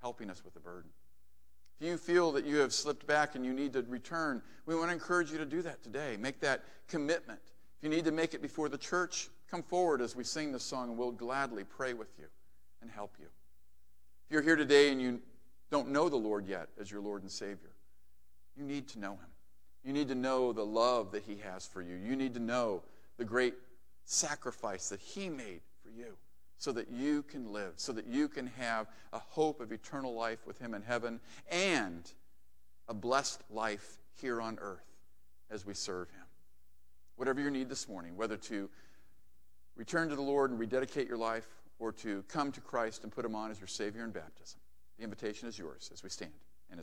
helping 0.00 0.30
us 0.30 0.44
with 0.44 0.54
the 0.54 0.60
burden. 0.60 0.90
If 1.80 1.86
you 1.86 1.96
feel 1.96 2.32
that 2.32 2.44
you 2.44 2.58
have 2.58 2.72
slipped 2.72 3.06
back 3.06 3.34
and 3.34 3.44
you 3.44 3.52
need 3.52 3.72
to 3.72 3.82
return, 3.82 4.42
we 4.64 4.74
want 4.74 4.88
to 4.88 4.94
encourage 4.94 5.30
you 5.30 5.38
to 5.38 5.46
do 5.46 5.62
that 5.62 5.82
today. 5.82 6.16
Make 6.18 6.40
that 6.40 6.62
commitment. 6.88 7.40
You 7.84 7.90
need 7.90 8.06
to 8.06 8.12
make 8.12 8.32
it 8.32 8.40
before 8.40 8.70
the 8.70 8.78
church, 8.78 9.28
come 9.50 9.62
forward 9.62 10.00
as 10.00 10.16
we 10.16 10.24
sing 10.24 10.52
this 10.52 10.64
song 10.64 10.88
and 10.88 10.96
we'll 10.96 11.12
gladly 11.12 11.64
pray 11.64 11.92
with 11.92 12.08
you 12.18 12.24
and 12.80 12.90
help 12.90 13.14
you. 13.20 13.26
If 13.26 14.32
you're 14.32 14.40
here 14.40 14.56
today 14.56 14.90
and 14.90 15.02
you 15.02 15.20
don't 15.70 15.90
know 15.90 16.08
the 16.08 16.16
Lord 16.16 16.46
yet 16.46 16.70
as 16.80 16.90
your 16.90 17.02
Lord 17.02 17.20
and 17.20 17.30
Savior, 17.30 17.74
you 18.56 18.64
need 18.64 18.88
to 18.88 18.98
know 18.98 19.12
Him. 19.12 19.28
You 19.84 19.92
need 19.92 20.08
to 20.08 20.14
know 20.14 20.54
the 20.54 20.64
love 20.64 21.12
that 21.12 21.24
He 21.24 21.36
has 21.44 21.66
for 21.66 21.82
you. 21.82 21.94
You 21.96 22.16
need 22.16 22.32
to 22.32 22.40
know 22.40 22.80
the 23.18 23.24
great 23.26 23.52
sacrifice 24.04 24.88
that 24.88 25.00
He 25.00 25.28
made 25.28 25.60
for 25.82 25.90
you 25.90 26.16
so 26.56 26.72
that 26.72 26.90
you 26.90 27.22
can 27.22 27.52
live, 27.52 27.74
so 27.76 27.92
that 27.92 28.06
you 28.06 28.28
can 28.28 28.46
have 28.58 28.86
a 29.12 29.18
hope 29.18 29.60
of 29.60 29.72
eternal 29.72 30.14
life 30.14 30.46
with 30.46 30.58
Him 30.58 30.72
in 30.72 30.80
heaven 30.80 31.20
and 31.50 32.10
a 32.88 32.94
blessed 32.94 33.42
life 33.50 33.98
here 34.18 34.40
on 34.40 34.56
earth 34.62 34.96
as 35.50 35.66
we 35.66 35.74
serve 35.74 36.08
Him. 36.08 36.23
Whatever 37.16 37.40
your 37.40 37.50
need 37.50 37.68
this 37.68 37.88
morning, 37.88 38.16
whether 38.16 38.36
to 38.36 38.68
return 39.76 40.08
to 40.08 40.16
the 40.16 40.22
Lord 40.22 40.50
and 40.50 40.58
rededicate 40.58 41.08
your 41.08 41.16
life 41.16 41.46
or 41.78 41.92
to 41.92 42.22
come 42.28 42.52
to 42.52 42.60
Christ 42.60 43.02
and 43.02 43.12
put 43.12 43.24
Him 43.24 43.34
on 43.34 43.50
as 43.50 43.60
your 43.60 43.68
Savior 43.68 44.04
in 44.04 44.10
baptism, 44.10 44.60
the 44.98 45.04
invitation 45.04 45.48
is 45.48 45.58
yours 45.58 45.90
as 45.92 46.02
we 46.02 46.08
stand. 46.08 46.32